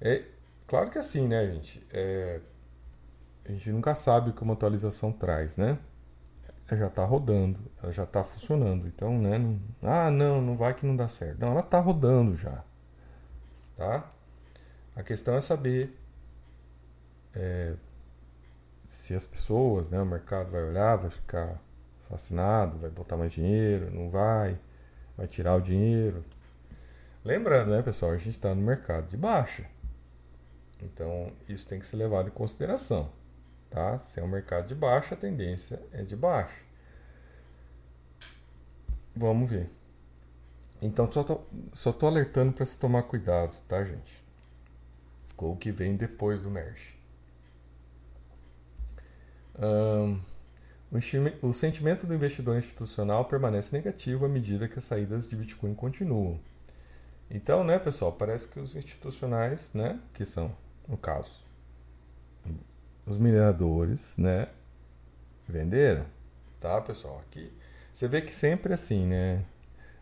[0.00, 0.24] É
[0.66, 1.84] claro que é assim, né, gente?
[1.92, 2.40] É,
[3.44, 5.78] a gente nunca sabe o que uma atualização traz, né?
[6.68, 8.86] Ela já está rodando, ela já está funcionando.
[8.86, 9.38] Então, né?
[9.38, 11.38] Não, ah, não, não vai que não dá certo.
[11.40, 12.64] Não, ela está rodando já,
[13.76, 14.08] tá?
[14.96, 15.96] A questão é saber
[17.34, 17.74] é,
[18.86, 21.60] se as pessoas, né, o mercado vai olhar, vai ficar
[22.08, 24.58] fascinado, vai botar mais dinheiro, não vai,
[25.16, 26.24] vai tirar o dinheiro.
[27.24, 29.64] Lembrando, né, pessoal, a gente está no mercado de baixa.
[30.82, 33.10] Então, isso tem que ser levado em consideração.
[33.70, 33.98] Tá?
[34.00, 36.60] Se é um mercado de baixa, a tendência é de baixa.
[39.14, 39.70] Vamos ver.
[40.80, 41.40] Então, só tô,
[41.72, 44.22] só tô alertando para se tomar cuidado, tá, gente?
[45.36, 47.01] Com o que vem depois do merge.
[49.58, 50.20] Um,
[51.40, 56.38] o sentimento do investidor institucional permanece negativo à medida que as saídas de Bitcoin continuam.
[57.30, 60.54] Então, né, pessoal, parece que os institucionais, né, que são,
[60.86, 61.40] no caso,
[63.06, 64.48] os mineradores, né,
[65.48, 66.04] venderam,
[66.60, 67.22] tá, pessoal?
[67.26, 67.50] Aqui
[67.92, 69.44] você vê que sempre assim, né,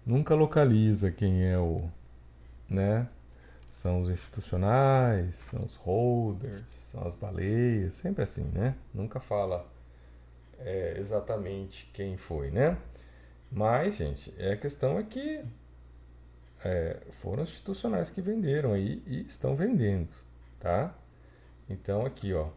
[0.05, 1.89] nunca localiza quem é o,
[2.69, 3.09] né,
[3.73, 8.75] são os institucionais, são os holders, são as baleias, sempre assim, né?
[8.93, 9.67] Nunca fala
[10.59, 12.77] é, exatamente quem foi, né?
[13.51, 15.45] Mas, gente, a questão é que
[16.65, 20.09] é, foram institucionais que venderam aí e estão vendendo,
[20.59, 20.95] tá?
[21.69, 22.49] Então aqui, ó,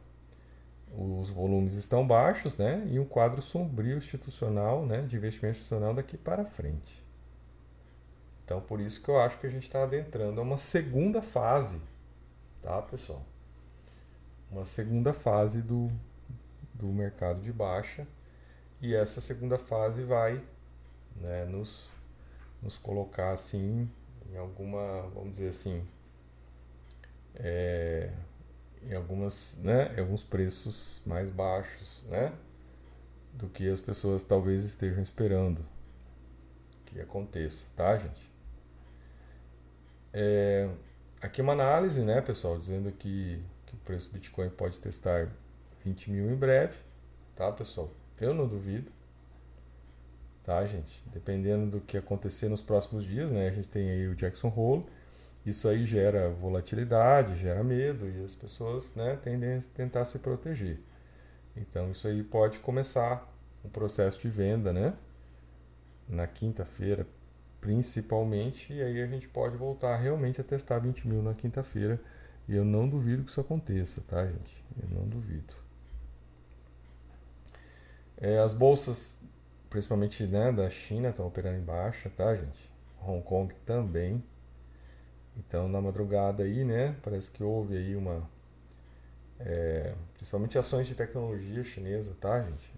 [0.92, 2.88] os volumes estão baixos, né?
[2.90, 5.02] E um quadro sombrio institucional, né?
[5.04, 7.04] De investimento institucional daqui para frente.
[8.44, 11.80] Então por isso que eu acho que a gente está adentrando a uma segunda fase,
[12.62, 13.24] tá, pessoal?
[14.54, 15.92] Uma segunda fase do,
[16.76, 18.06] do mercado de baixa
[18.80, 20.44] e essa segunda fase vai
[21.16, 21.90] né, nos,
[22.62, 23.90] nos colocar assim
[24.32, 25.84] em alguma, vamos dizer assim,
[27.34, 28.12] é,
[28.84, 32.32] em algumas, né, em alguns preços mais baixos, né,
[33.34, 35.66] do que as pessoas talvez estejam esperando
[36.86, 38.32] que aconteça, tá, gente?
[40.14, 40.70] É,
[41.20, 45.30] aqui uma análise, né, pessoal, dizendo que, que o preço do Bitcoin pode testar
[45.84, 46.78] 20 mil em breve,
[47.36, 47.92] tá pessoal?
[48.20, 48.92] Eu não duvido.
[50.44, 51.04] tá, gente?
[51.12, 53.48] Dependendo do que acontecer nos próximos dias, né?
[53.48, 54.86] A gente tem aí o Jackson Hole,
[55.46, 60.80] isso aí gera volatilidade, gera medo e as pessoas, né, tendem a tentar se proteger.
[61.56, 63.30] Então isso aí pode começar
[63.64, 64.94] um processo de venda, né?
[66.08, 67.08] Na quinta-feira,
[67.62, 72.00] principalmente, e aí a gente pode voltar realmente a testar 20 mil na quinta-feira.
[72.48, 74.64] E eu não duvido que isso aconteça, tá, gente?
[74.82, 75.54] Eu não duvido.
[78.18, 79.22] É, as bolsas,
[79.70, 82.72] principalmente né, da China, estão operando em baixa, tá, gente?
[83.02, 84.24] Hong Kong também.
[85.38, 88.30] Então, na madrugada aí, né, parece que houve aí uma...
[89.40, 92.74] É, principalmente ações de tecnologia chinesa, tá, gente?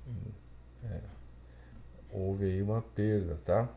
[0.84, 1.02] É,
[2.12, 3.70] houve aí uma perda, tá?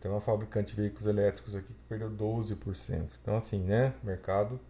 [0.00, 3.10] Tem uma fabricante de veículos elétricos aqui que perdeu 12%.
[3.20, 3.92] Então, assim, né?
[4.04, 4.60] Mercado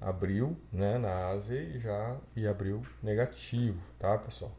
[0.00, 4.52] abriu né, na Ásia e já e abriu negativo, tá, pessoal?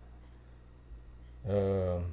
[1.46, 2.04] Uh,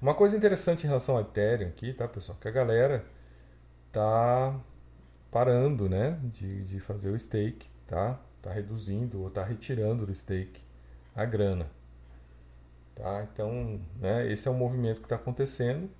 [0.00, 2.38] uma coisa interessante em relação ao Ethereum aqui, tá, pessoal?
[2.38, 3.04] Que a galera
[3.92, 4.58] tá
[5.30, 8.18] parando, né, de, de fazer o stake, tá?
[8.42, 10.62] Tá reduzindo ou tá retirando do stake
[11.14, 11.70] a grana.
[12.94, 13.26] Tá?
[13.32, 15.90] Então, né, esse é um movimento que está acontecendo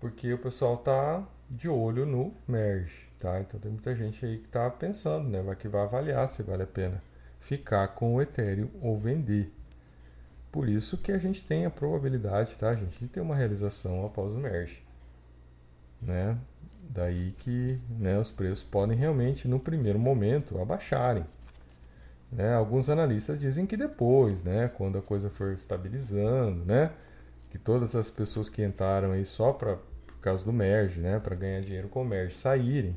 [0.00, 3.40] porque o pessoal tá de olho no merge, tá?
[3.40, 6.62] Então tem muita gente aí que está pensando, né, vai que vai avaliar se vale
[6.62, 7.02] a pena
[7.40, 9.52] ficar com o Ethereum ou vender.
[10.50, 14.32] Por isso que a gente tem a probabilidade, tá, gente, de ter uma realização após
[14.32, 14.82] o merge,
[16.00, 16.38] né?
[16.90, 21.24] Daí que né, os preços podem realmente, no primeiro momento, abaixarem.
[22.32, 22.54] Né?
[22.54, 26.92] Alguns analistas dizem que depois, né, quando a coisa for estabilizando, né,
[27.50, 29.76] que todas as pessoas que entraram aí só para
[30.06, 32.96] por causa do merge, né, para ganhar dinheiro com o merge, saírem,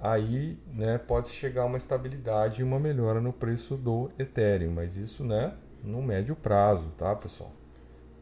[0.00, 5.22] aí, né, pode chegar uma estabilidade e uma melhora no preço do Ethereum, mas isso,
[5.22, 7.52] né, no médio prazo, tá, pessoal?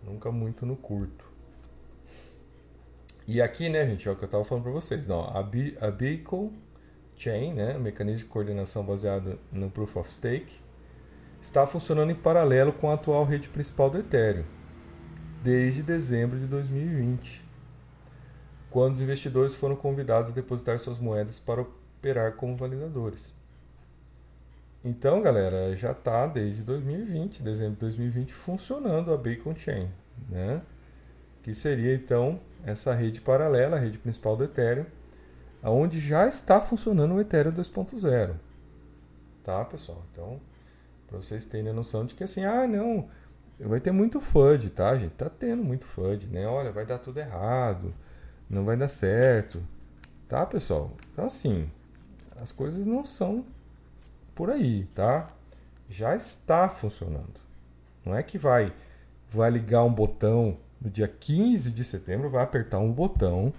[0.04, 1.24] Nunca muito no curto.
[3.26, 5.76] E aqui, né, gente, é o que eu estava falando para vocês, não, a, Be
[5.80, 6.52] a Beacon
[7.16, 10.60] Chain, né, mecanismo de coordenação baseado no Proof of Stake,
[11.40, 14.44] está funcionando em paralelo com a atual rede principal do Ethereum,
[15.42, 17.47] desde dezembro de 2020,
[18.70, 23.32] quando os investidores foram convidados a depositar suas moedas para operar como validadores.
[24.84, 29.90] Então, galera, já está desde 2020, dezembro de 2020, funcionando a Beacon Chain,
[30.28, 30.62] né?
[31.42, 34.86] que seria então essa rede paralela, a rede principal do Ethereum,
[35.62, 38.34] onde já está funcionando o Ethereum 2.0.
[39.42, 40.04] Tá, pessoal?
[40.12, 40.40] Então,
[41.06, 43.08] para vocês terem a noção de que assim, ah, não,
[43.58, 45.12] vai ter muito FUD, tá, gente?
[45.12, 46.46] Tá tendo muito FUD, né?
[46.46, 47.94] Olha, vai dar tudo errado,
[48.48, 49.62] não vai dar certo.
[50.28, 50.92] Tá, pessoal?
[51.12, 51.70] Então, assim,
[52.40, 53.44] as coisas não são
[54.34, 55.30] por aí, tá?
[55.88, 57.40] Já está funcionando.
[58.04, 58.72] Não é que vai
[59.30, 63.52] vai ligar um botão no dia 15 de setembro, vai apertar um botão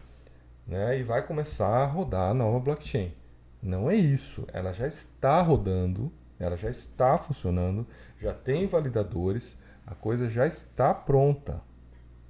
[0.65, 3.13] né, e vai começar a rodar a nova blockchain.
[3.61, 4.47] Não é isso.
[4.53, 7.85] Ela já está rodando, ela já está funcionando,
[8.19, 11.61] já tem validadores, a coisa já está pronta.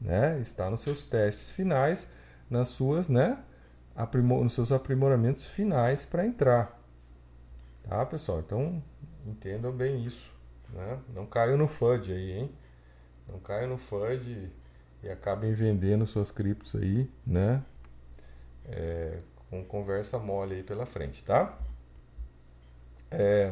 [0.02, 0.40] Né?
[0.42, 2.08] Está nos seus testes finais,
[2.50, 3.38] nas suas, né,
[3.96, 6.80] aprimor nos seus aprimoramentos finais para entrar.
[7.88, 8.40] Tá, pessoal?
[8.40, 8.82] Então,
[9.26, 10.32] entendam bem isso.
[10.74, 11.00] Né?
[11.14, 12.52] Não caiam no FUD aí, hein?
[13.28, 14.52] Não caiam no FUD
[15.04, 17.64] e, acabem vendendo suas criptos aí, né?
[18.72, 19.18] é,
[19.50, 21.58] com conversa mole aí pela frente, tá?
[23.12, 23.52] É,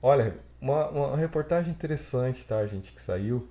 [0.00, 3.48] olha, uma, uma reportagem interessante, tá, gente, que saiu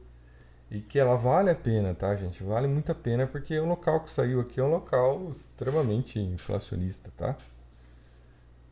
[0.71, 2.41] e que ela vale a pena, tá, gente?
[2.41, 7.11] Vale muito a pena porque o local que saiu aqui é um local extremamente inflacionista,
[7.17, 7.35] tá?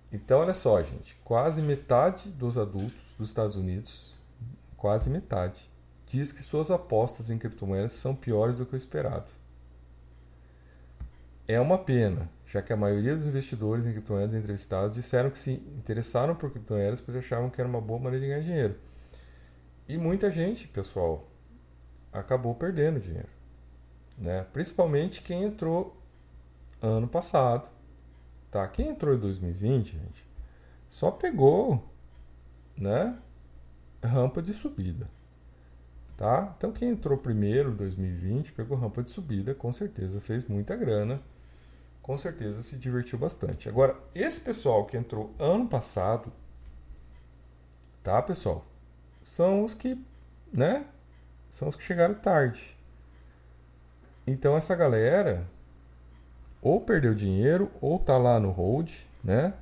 [0.10, 4.14] Então, olha só, gente, quase metade dos adultos dos Estados Unidos,
[4.78, 5.70] quase metade,
[6.08, 9.30] diz que suas apostas em criptomoedas são piores do que o esperado.
[11.46, 15.52] É uma pena, já que a maioria dos investidores em criptomoedas entrevistados disseram que se
[15.52, 18.76] interessaram por criptomoedas pois achavam que era uma boa maneira de ganhar dinheiro.
[19.88, 21.29] E muita gente, pessoal,
[22.12, 23.30] acabou perdendo dinheiro.
[24.18, 24.46] Né?
[24.52, 25.96] Principalmente quem entrou
[26.82, 27.70] ano passado.
[28.52, 28.68] Tá?
[28.68, 30.26] Quem entrou em 2020, gente,
[30.90, 31.84] só pegou
[32.78, 33.18] né,
[34.04, 35.08] rampa de subida.
[36.18, 36.54] Tá?
[36.58, 41.22] Então quem entrou primeiro em 2020 pegou rampa de subida, com certeza fez muita grana
[42.10, 43.70] com certeza se divertiu bastante.
[43.70, 46.34] Agora, esse pessoal que entrou ano passado,
[48.02, 48.66] tá, pessoal?
[49.24, 49.96] São os que,
[50.52, 50.88] né?
[51.52, 52.78] São os que chegaram tarde.
[54.26, 55.48] Então essa galera
[56.62, 58.92] ou perdeu dinheiro ou tá lá no hold,
[59.24, 59.54] né?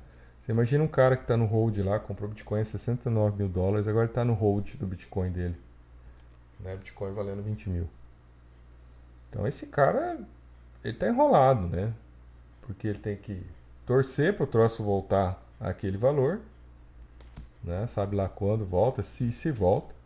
[0.42, 3.86] Você imagina um cara que tá no hold lá, comprou Bitcoin a 69 mil dólares,
[3.86, 5.56] agora tá no hold do Bitcoin dele.
[6.60, 6.76] Né?
[6.76, 7.88] Bitcoin valendo 20 mil.
[9.28, 10.18] Então esse cara,
[10.82, 11.92] ele tá enrolado, né?
[12.62, 13.46] Porque ele tem que
[13.86, 16.40] torcer para o troço voltar àquele valor,
[17.62, 17.86] né?
[17.86, 19.97] Sabe lá quando volta, se se volta.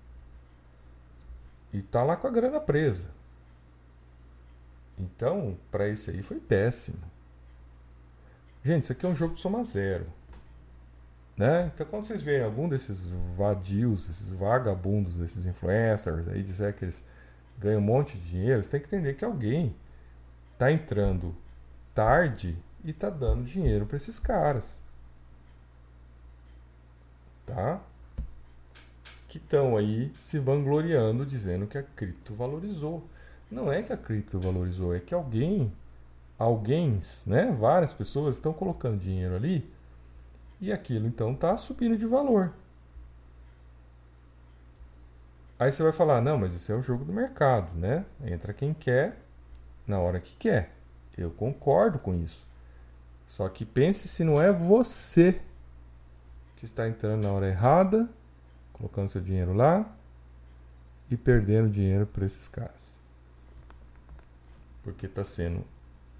[1.72, 3.08] E tá lá com a grana presa.
[4.98, 6.98] Então, para esse aí foi péssimo.
[8.64, 10.06] Gente, isso aqui é um jogo de soma zero.
[11.36, 11.72] Né?
[11.74, 13.06] Então, quando vocês verem algum desses
[13.36, 17.04] vadios, esses vagabundos, esses influencers aí dizer que eles
[17.58, 19.74] ganham um monte de dinheiro, você tem que entender que alguém
[20.52, 21.34] está entrando
[21.94, 24.80] tarde e está dando dinheiro para esses caras.
[27.46, 27.80] Tá?
[29.32, 33.02] Que estão aí se vangloriando dizendo que a cripto valorizou.
[33.50, 35.72] Não é que a cripto valorizou, é que alguém,
[36.38, 39.66] alguém, né, várias pessoas estão colocando dinheiro ali
[40.60, 42.52] e aquilo então está subindo de valor.
[45.58, 48.04] Aí você vai falar, não, mas isso é o jogo do mercado, né?
[48.26, 49.16] Entra quem quer
[49.86, 50.74] na hora que quer.
[51.16, 52.46] Eu concordo com isso.
[53.26, 55.40] Só que pense se não é você
[56.56, 58.10] que está entrando na hora errada,
[58.82, 59.88] colocando seu dinheiro lá
[61.08, 62.98] e perdendo dinheiro para esses caras.
[64.82, 65.64] Porque está sendo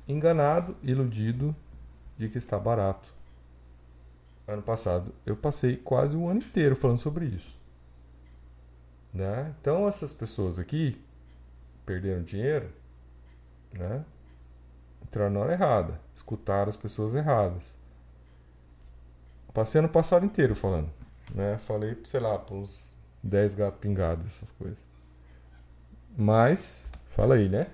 [0.07, 1.57] enganado, iludido
[2.17, 3.13] de que está barato
[4.47, 7.59] ano passado, eu passei quase o ano inteiro falando sobre isso.
[9.13, 9.55] Né?
[9.61, 11.01] Então, essas pessoas aqui
[11.87, 12.71] perderam dinheiro,
[13.73, 14.05] né?
[15.03, 17.77] entraram na hora errada, escutaram as pessoas erradas.
[19.53, 21.02] Passei ano passado inteiro falando.
[21.33, 21.59] Né?
[21.59, 24.79] Falei, sei lá, para uns 10 gatos pingados, essas coisas.
[26.17, 27.69] Mas, fala aí, né?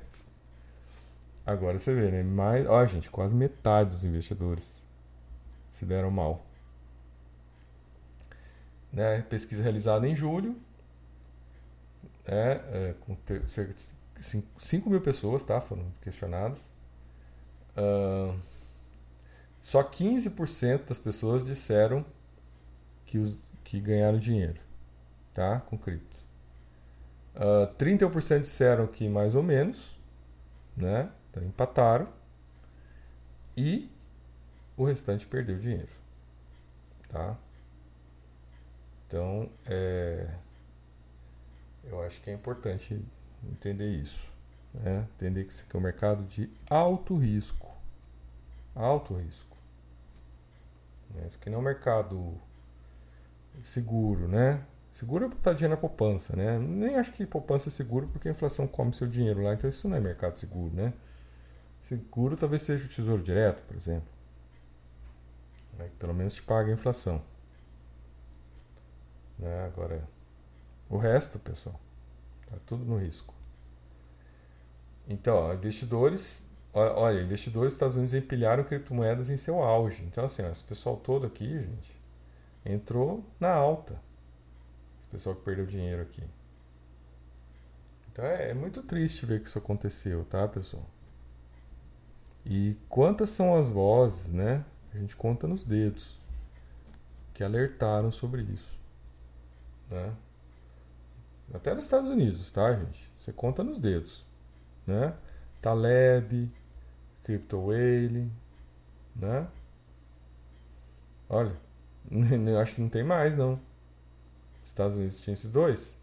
[1.44, 2.22] Agora você vê, né?
[2.22, 4.80] Mais, ó, gente, quase metade dos investidores
[5.70, 6.48] se deram mal
[8.92, 10.56] né, pesquisa realizada em julho,
[12.26, 16.68] né, é, com cerca de 5 mil pessoas tá, foram questionadas.
[17.76, 18.36] Uh,
[19.62, 22.04] só 15% das pessoas disseram
[23.06, 24.58] que, os, que ganharam dinheiro
[25.34, 26.16] tá, com cripto.
[27.36, 29.94] Uh, 31% disseram que mais ou menos,
[30.76, 32.08] né, então empataram.
[33.56, 33.90] E
[34.76, 35.90] o restante perdeu dinheiro.
[37.08, 37.36] Tá?
[39.06, 40.28] Então, é,
[41.84, 43.00] eu acho que é importante
[43.44, 44.32] entender isso.
[44.72, 45.06] Né?
[45.16, 47.68] Entender que isso aqui é um mercado de alto risco.
[48.74, 49.56] Alto risco.
[51.10, 51.26] Né?
[51.26, 52.40] Isso aqui não é um mercado
[53.62, 54.64] seguro, né?
[54.90, 56.58] Seguro é botar dinheiro na poupança, né?
[56.58, 59.88] Nem acho que poupança é seguro porque a inflação come seu dinheiro lá, então isso
[59.88, 60.92] não é mercado seguro, né?
[61.82, 64.08] Seguro talvez seja o tesouro direto, por exemplo.
[65.78, 65.88] Né?
[65.98, 67.22] Pelo menos te paga a inflação.
[69.38, 69.64] Né?
[69.66, 70.02] Agora,
[70.90, 71.78] o resto, pessoal,
[72.42, 73.32] está tudo no risco.
[75.08, 80.02] Então, ó, investidores, olha, investidores dos Estados Unidos empilharam criptomoedas em seu auge.
[80.02, 81.97] Então, assim, ó, esse pessoal todo aqui, gente,
[82.68, 83.94] entrou na alta.
[85.00, 86.22] Esse pessoal que perdeu dinheiro aqui.
[88.12, 90.84] Então é, é muito triste ver que isso aconteceu, tá, pessoal?
[92.44, 94.64] E quantas são as vozes, né?
[94.94, 96.18] A gente conta nos dedos
[97.34, 98.78] que alertaram sobre isso.
[99.90, 100.14] Né?
[101.54, 103.08] Até nos Estados Unidos, tá, gente?
[103.16, 104.24] Você conta nos dedos.
[104.86, 105.14] Né?
[105.60, 106.50] Taleb,
[107.22, 108.32] Crypto Whale,
[109.14, 109.46] né?
[111.28, 111.54] Olha,
[112.60, 113.60] acho que não tem mais, não.
[114.64, 115.94] Estados Unidos tinha esses dois.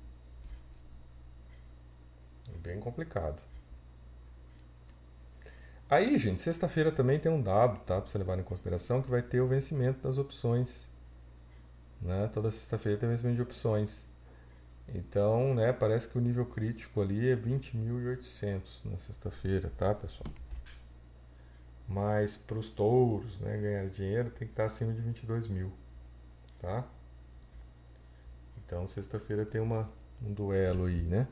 [2.54, 3.42] É bem complicado.
[5.90, 8.02] Aí, gente, sexta-feira também tem um dado, tá?
[8.02, 10.86] Pra você levar em consideração que vai ter o vencimento das opções
[12.02, 12.30] né?
[12.34, 14.06] Toda sexta-feira tem vencimento de opções.
[14.94, 20.32] Então, né, parece que o nível crítico ali é 20.800 na sexta-feira, tá, pessoal?
[21.88, 25.72] Mas para os touros, né, ganhar dinheiro tem que estar acima de 22 mil,
[26.66, 26.84] tá?
[28.66, 29.88] Então, sexta-feira tem uma,
[30.22, 31.28] um duelo aí, né?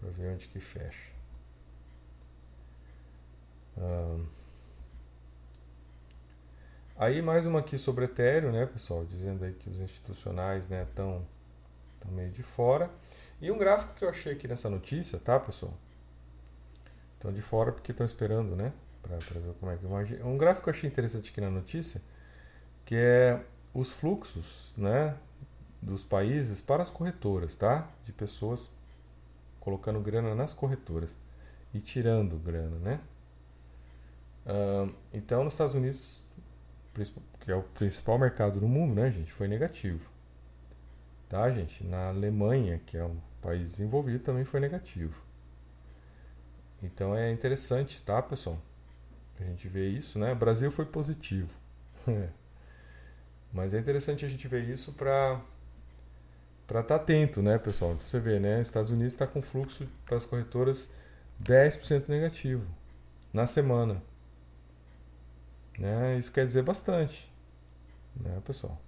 [0.00, 1.12] Para ver onde que fecha.
[3.76, 4.26] Um,
[6.96, 11.26] Aí mais uma aqui sobre Ethereum, né, pessoal, dizendo aí que os institucionais, né, estão
[11.98, 12.90] tão meio de fora.
[13.40, 15.74] E um gráfico que eu achei aqui nessa notícia, tá, pessoal?
[17.14, 20.24] Estão de fora porque estão esperando, né, para ver como é que imagina.
[20.24, 22.00] Um gráfico que eu achei interessante aqui na notícia,
[22.84, 23.42] que é
[23.74, 25.16] os fluxos, né,
[25.80, 27.88] dos países para as corretoras, tá?
[28.04, 28.70] De pessoas
[29.60, 31.16] colocando grana nas corretoras
[31.72, 33.00] e tirando grana, né?
[34.44, 36.24] Uh, então, nos Estados Unidos
[37.40, 40.10] que é o principal mercado do mundo, né, gente, foi negativo.
[41.28, 41.82] Tá, gente?
[41.84, 45.20] Na Alemanha, que é um país desenvolvido, também foi negativo.
[46.82, 48.58] Então é interessante, tá, pessoal?
[49.40, 50.32] A gente vê isso, né?
[50.32, 51.50] O Brasil foi positivo.
[53.52, 55.40] Mas é interessante a gente ver isso para
[56.66, 57.92] para estar tá atento, né, pessoal?
[57.92, 58.62] Então você vê, né?
[58.62, 60.90] Estados Unidos está com fluxo das corretoras
[61.42, 62.64] 10% negativo
[63.32, 64.02] na semana.
[65.78, 66.18] Né?
[66.18, 67.30] Isso quer dizer bastante,
[68.16, 68.80] né, pessoal?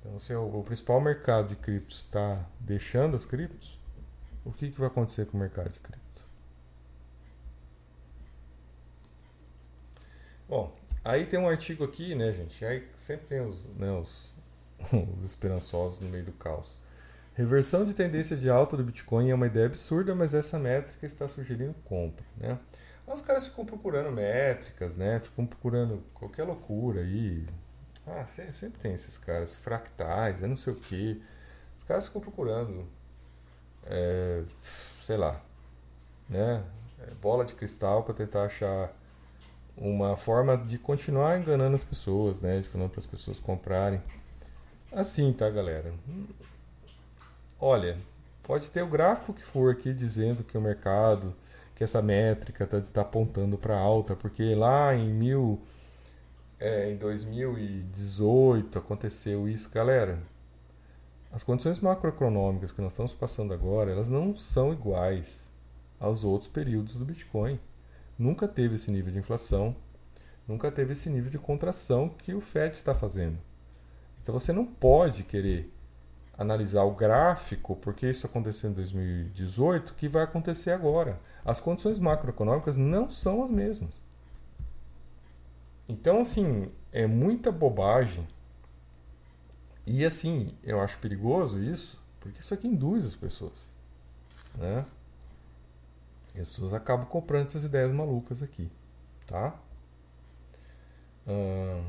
[0.00, 3.78] Então, se o, o principal mercado de criptos está deixando as criptos,
[4.44, 6.22] o que, que vai acontecer com o mercado de cripto?
[10.48, 10.77] Bom,
[11.08, 12.64] aí tem um artigo aqui, né, gente?
[12.64, 14.30] Aí sempre tem os, né, os,
[15.16, 16.76] os esperançosos no meio do caos.
[17.34, 21.26] Reversão de tendência de alta do Bitcoin é uma ideia absurda, mas essa métrica está
[21.28, 22.58] sugerindo compra, né?
[23.06, 25.18] Os caras ficam procurando métricas, né?
[25.20, 27.46] Ficam procurando qualquer loucura aí.
[28.06, 31.22] Ah, sempre tem esses caras, fractais, é não sei o que.
[31.78, 32.86] Os caras ficam procurando,
[33.86, 34.42] é,
[35.02, 35.40] sei lá,
[36.28, 36.62] né?
[37.00, 38.92] É, bola de cristal para tentar achar
[39.80, 42.60] uma forma de continuar enganando as pessoas, né?
[42.60, 44.00] De falando para as pessoas comprarem.
[44.92, 45.92] Assim, tá, galera?
[47.60, 47.96] Olha,
[48.42, 51.34] pode ter o gráfico que for aqui dizendo que o mercado,
[51.74, 55.60] que essa métrica está tá apontando para alta, porque lá em mil,
[56.58, 60.18] é, em 2018 aconteceu isso, galera.
[61.30, 65.48] As condições macroeconômicas que nós estamos passando agora, elas não são iguais
[66.00, 67.60] aos outros períodos do Bitcoin.
[68.18, 69.76] Nunca teve esse nível de inflação,
[70.46, 73.38] nunca teve esse nível de contração que o Fed está fazendo.
[74.22, 75.72] Então você não pode querer
[76.38, 81.20] analisar o gráfico, porque isso aconteceu em 2018, que vai acontecer agora.
[81.44, 84.00] As condições macroeconômicas não são as mesmas.
[85.88, 88.26] Então, assim, é muita bobagem.
[89.86, 93.70] E, assim, eu acho perigoso isso, porque isso aqui induz as pessoas.
[94.54, 94.84] Né?
[96.34, 98.70] E as pessoas acabam comprando essas ideias malucas aqui.
[99.26, 99.54] Tá?
[101.26, 101.84] Hum,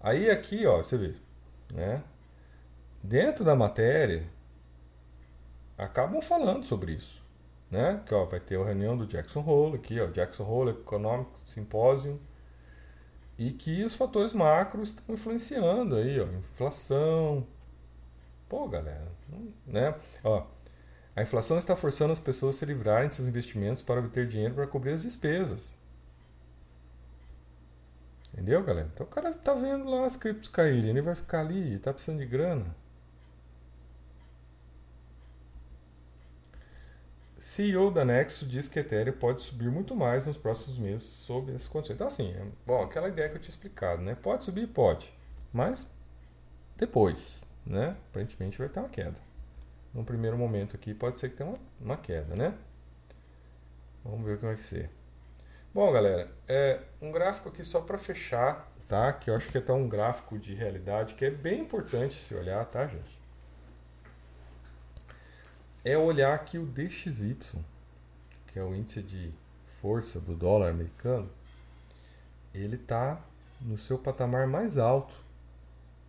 [0.00, 1.14] aí, aqui, ó, você vê,
[1.72, 2.02] né?
[3.04, 4.26] dentro da matéria,
[5.76, 7.22] acabam falando sobre isso.
[7.70, 8.00] Né?
[8.06, 12.18] Que ó, vai ter a reunião do Jackson Hole aqui, ó, Jackson Hole Economic Symposium,
[13.36, 17.46] e que os fatores macros estão influenciando aí, ó, inflação.
[18.48, 19.10] Pô, galera,
[19.66, 19.94] né?
[20.22, 20.46] Ó,
[21.16, 24.54] a inflação está forçando as pessoas a se livrarem de seus investimentos para obter dinheiro
[24.54, 25.70] para cobrir as despesas.
[28.32, 28.90] Entendeu, galera?
[28.92, 32.18] Então o cara tá vendo lá as criptos caírem, ele vai ficar ali, tá precisando
[32.18, 32.74] de grana.
[37.38, 41.68] CEO da Nexo diz que Ethereum pode subir muito mais nos próximos meses sob essas
[41.68, 41.94] condições.
[41.94, 44.14] Então, assim, é, bom, aquela ideia que eu tinha explicado, né?
[44.14, 44.66] Pode subir?
[44.66, 45.12] Pode.
[45.52, 45.94] Mas
[46.74, 47.98] depois, né?
[48.08, 49.16] Aparentemente vai ter uma queda.
[49.94, 52.58] Num primeiro momento aqui pode ser que tenha uma, uma queda, né?
[54.04, 54.90] Vamos ver como é que ser.
[55.72, 59.12] Bom, galera, é um gráfico aqui só para fechar, tá?
[59.12, 62.34] Que eu acho que é até um gráfico de realidade que é bem importante se
[62.34, 63.24] olhar, tá, gente?
[65.84, 67.36] é olhar que o DXY,
[68.46, 69.32] que é o índice de
[69.80, 71.28] força do dólar americano,
[72.54, 73.20] ele está
[73.60, 75.14] no seu patamar mais alto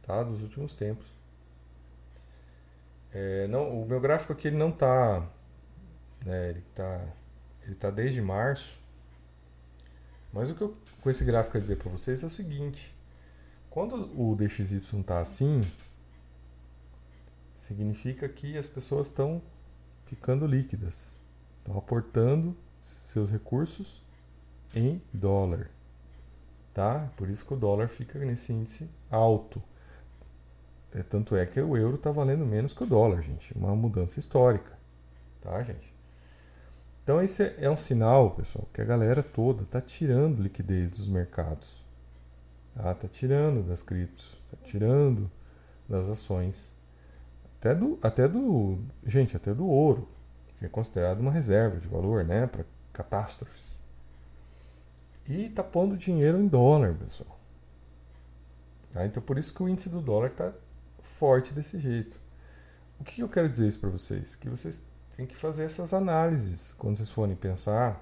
[0.01, 1.05] tá, dos últimos tempos.
[3.17, 5.25] É, não, o meu gráfico aqui ele não está,
[6.25, 7.01] né, ele está
[7.63, 8.77] ele tá desde março,
[10.33, 12.93] mas o que eu com esse gráfico quero dizer para vocês é o seguinte:
[13.69, 15.61] quando o DXY está assim,
[17.55, 19.41] significa que as pessoas estão
[20.07, 21.13] ficando líquidas.
[21.59, 24.03] Estão aportando seus recursos
[24.73, 25.69] em dólar.
[26.73, 27.09] Tá?
[27.15, 29.63] Por isso que o dólar fica nesse índice alto.
[30.95, 33.53] É, tanto é que o euro está valendo menos que o dólar, gente.
[33.53, 34.71] Uma mudança histórica.
[35.41, 35.93] Tá, gente?
[37.03, 41.83] Então, esse é um sinal, pessoal, que a galera toda está tirando liquidez dos mercados.
[42.69, 45.29] Está tá tirando das criptos, está tirando
[45.87, 46.73] das ações
[47.59, 50.07] até do, até do, gente, até do ouro,
[50.59, 53.75] que é considerado uma reserva de valor, né, para catástrofes.
[55.27, 57.39] E tá pondo dinheiro em dólar, pessoal.
[58.93, 59.05] Tá?
[59.05, 60.53] Então por isso que o índice do dólar está
[61.07, 62.19] forte desse jeito.
[62.99, 64.35] O que eu quero dizer isso para vocês?
[64.35, 64.83] Que vocês
[65.15, 68.01] têm que fazer essas análises quando vocês forem pensar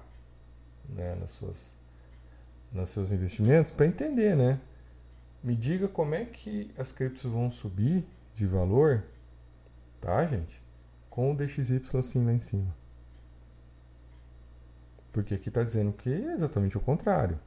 [0.88, 1.74] né, nas suas,
[2.72, 4.60] nos seus investimentos para entender, né?
[5.42, 9.04] Me diga como é que as criptos vão subir de valor
[10.04, 10.62] Tá, gente?
[11.08, 12.76] Com o DXY assim lá em cima.
[15.10, 17.40] Porque aqui está dizendo que é exatamente o contrário.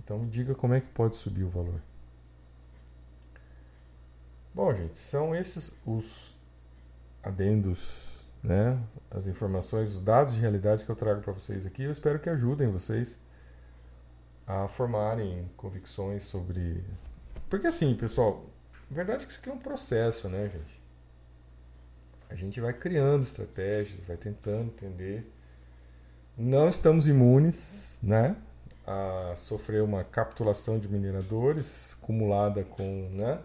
[0.00, 1.80] Então me diga como é que pode subir o valor.
[4.56, 6.34] Bom, gente, são esses os
[7.22, 8.82] adendos, né?
[9.10, 11.82] As informações, os dados de realidade que eu trago para vocês aqui.
[11.82, 13.18] Eu espero que ajudem vocês
[14.46, 16.82] a formarem convicções sobre.
[17.50, 18.46] Porque assim, pessoal,
[18.90, 20.80] a verdade é que isso aqui é um processo, né, gente?
[22.30, 25.30] A gente vai criando estratégias, vai tentando entender.
[26.34, 28.34] Não estamos imunes, né?
[28.86, 33.38] A sofrer uma capitulação de mineradores acumulada com, né?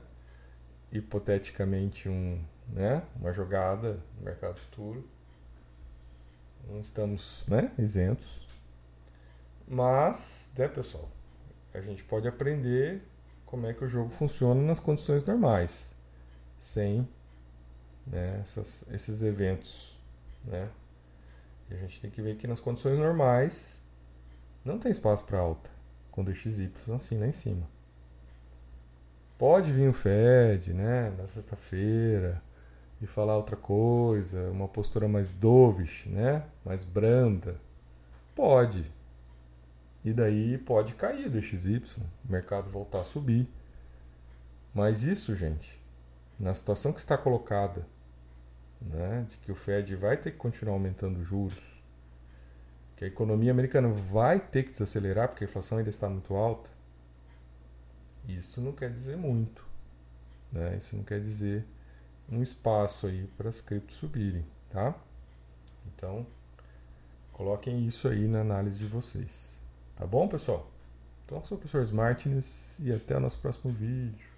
[0.91, 3.03] Hipoteticamente um, né?
[3.19, 5.07] Uma jogada no mercado futuro.
[6.69, 7.71] Não estamos, né?
[7.77, 8.47] Isentos.
[9.67, 11.09] Mas, né, pessoal?
[11.73, 13.01] A gente pode aprender
[13.45, 15.93] como é que o jogo funciona nas condições normais,
[16.59, 17.07] sem
[18.07, 19.97] né, essas, esses eventos.
[20.43, 20.69] Né?
[21.69, 23.81] E a gente tem que ver que nas condições normais
[24.63, 25.69] não tem espaço para alta,
[26.11, 27.67] com DXY assim lá em cima.
[29.41, 32.39] Pode vir o Fed né, na sexta-feira
[33.01, 37.59] e falar outra coisa, uma postura mais dovish, né, mais branda.
[38.35, 38.85] Pode.
[40.05, 41.81] E daí pode cair do XY,
[42.23, 43.49] o mercado voltar a subir.
[44.75, 45.81] Mas isso, gente,
[46.39, 47.83] na situação que está colocada,
[48.79, 51.81] né, de que o Fed vai ter que continuar aumentando juros,
[52.95, 56.69] que a economia americana vai ter que desacelerar porque a inflação ainda está muito alta,
[58.28, 59.65] isso não quer dizer muito.
[60.51, 60.78] Né?
[60.78, 61.65] Isso não quer dizer
[62.30, 64.95] um espaço aí para as criptos subirem, tá?
[65.88, 66.26] Então,
[67.34, 69.53] coloquem isso aí na análise de vocês.
[69.95, 70.69] Tá bom, pessoal?
[71.26, 74.30] Então, eu sou o professor Smartness e até o nosso próximo vídeo.